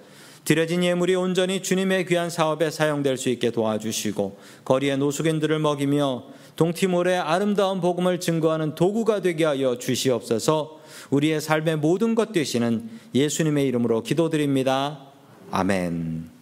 드려진 0.44 0.82
예물이 0.82 1.14
온전히 1.16 1.62
주님의 1.62 2.06
귀한 2.06 2.30
사업에 2.30 2.70
사용될 2.70 3.16
수 3.16 3.28
있게 3.28 3.50
도와주시고 3.50 4.38
거리의 4.64 4.96
노숙인들을 4.98 5.58
먹이며 5.58 6.24
동티몰의 6.56 7.18
아름다운 7.18 7.80
복음을 7.80 8.20
증거하는 8.20 8.74
도구가 8.74 9.22
되게 9.22 9.44
하여 9.44 9.78
주시옵소서 9.78 10.80
우리의 11.10 11.40
삶의 11.40 11.76
모든 11.76 12.14
것 12.14 12.32
되시는 12.32 12.90
예수님의 13.14 13.66
이름으로 13.66 14.02
기도드립니다. 14.02 15.06
아멘. 15.50 16.39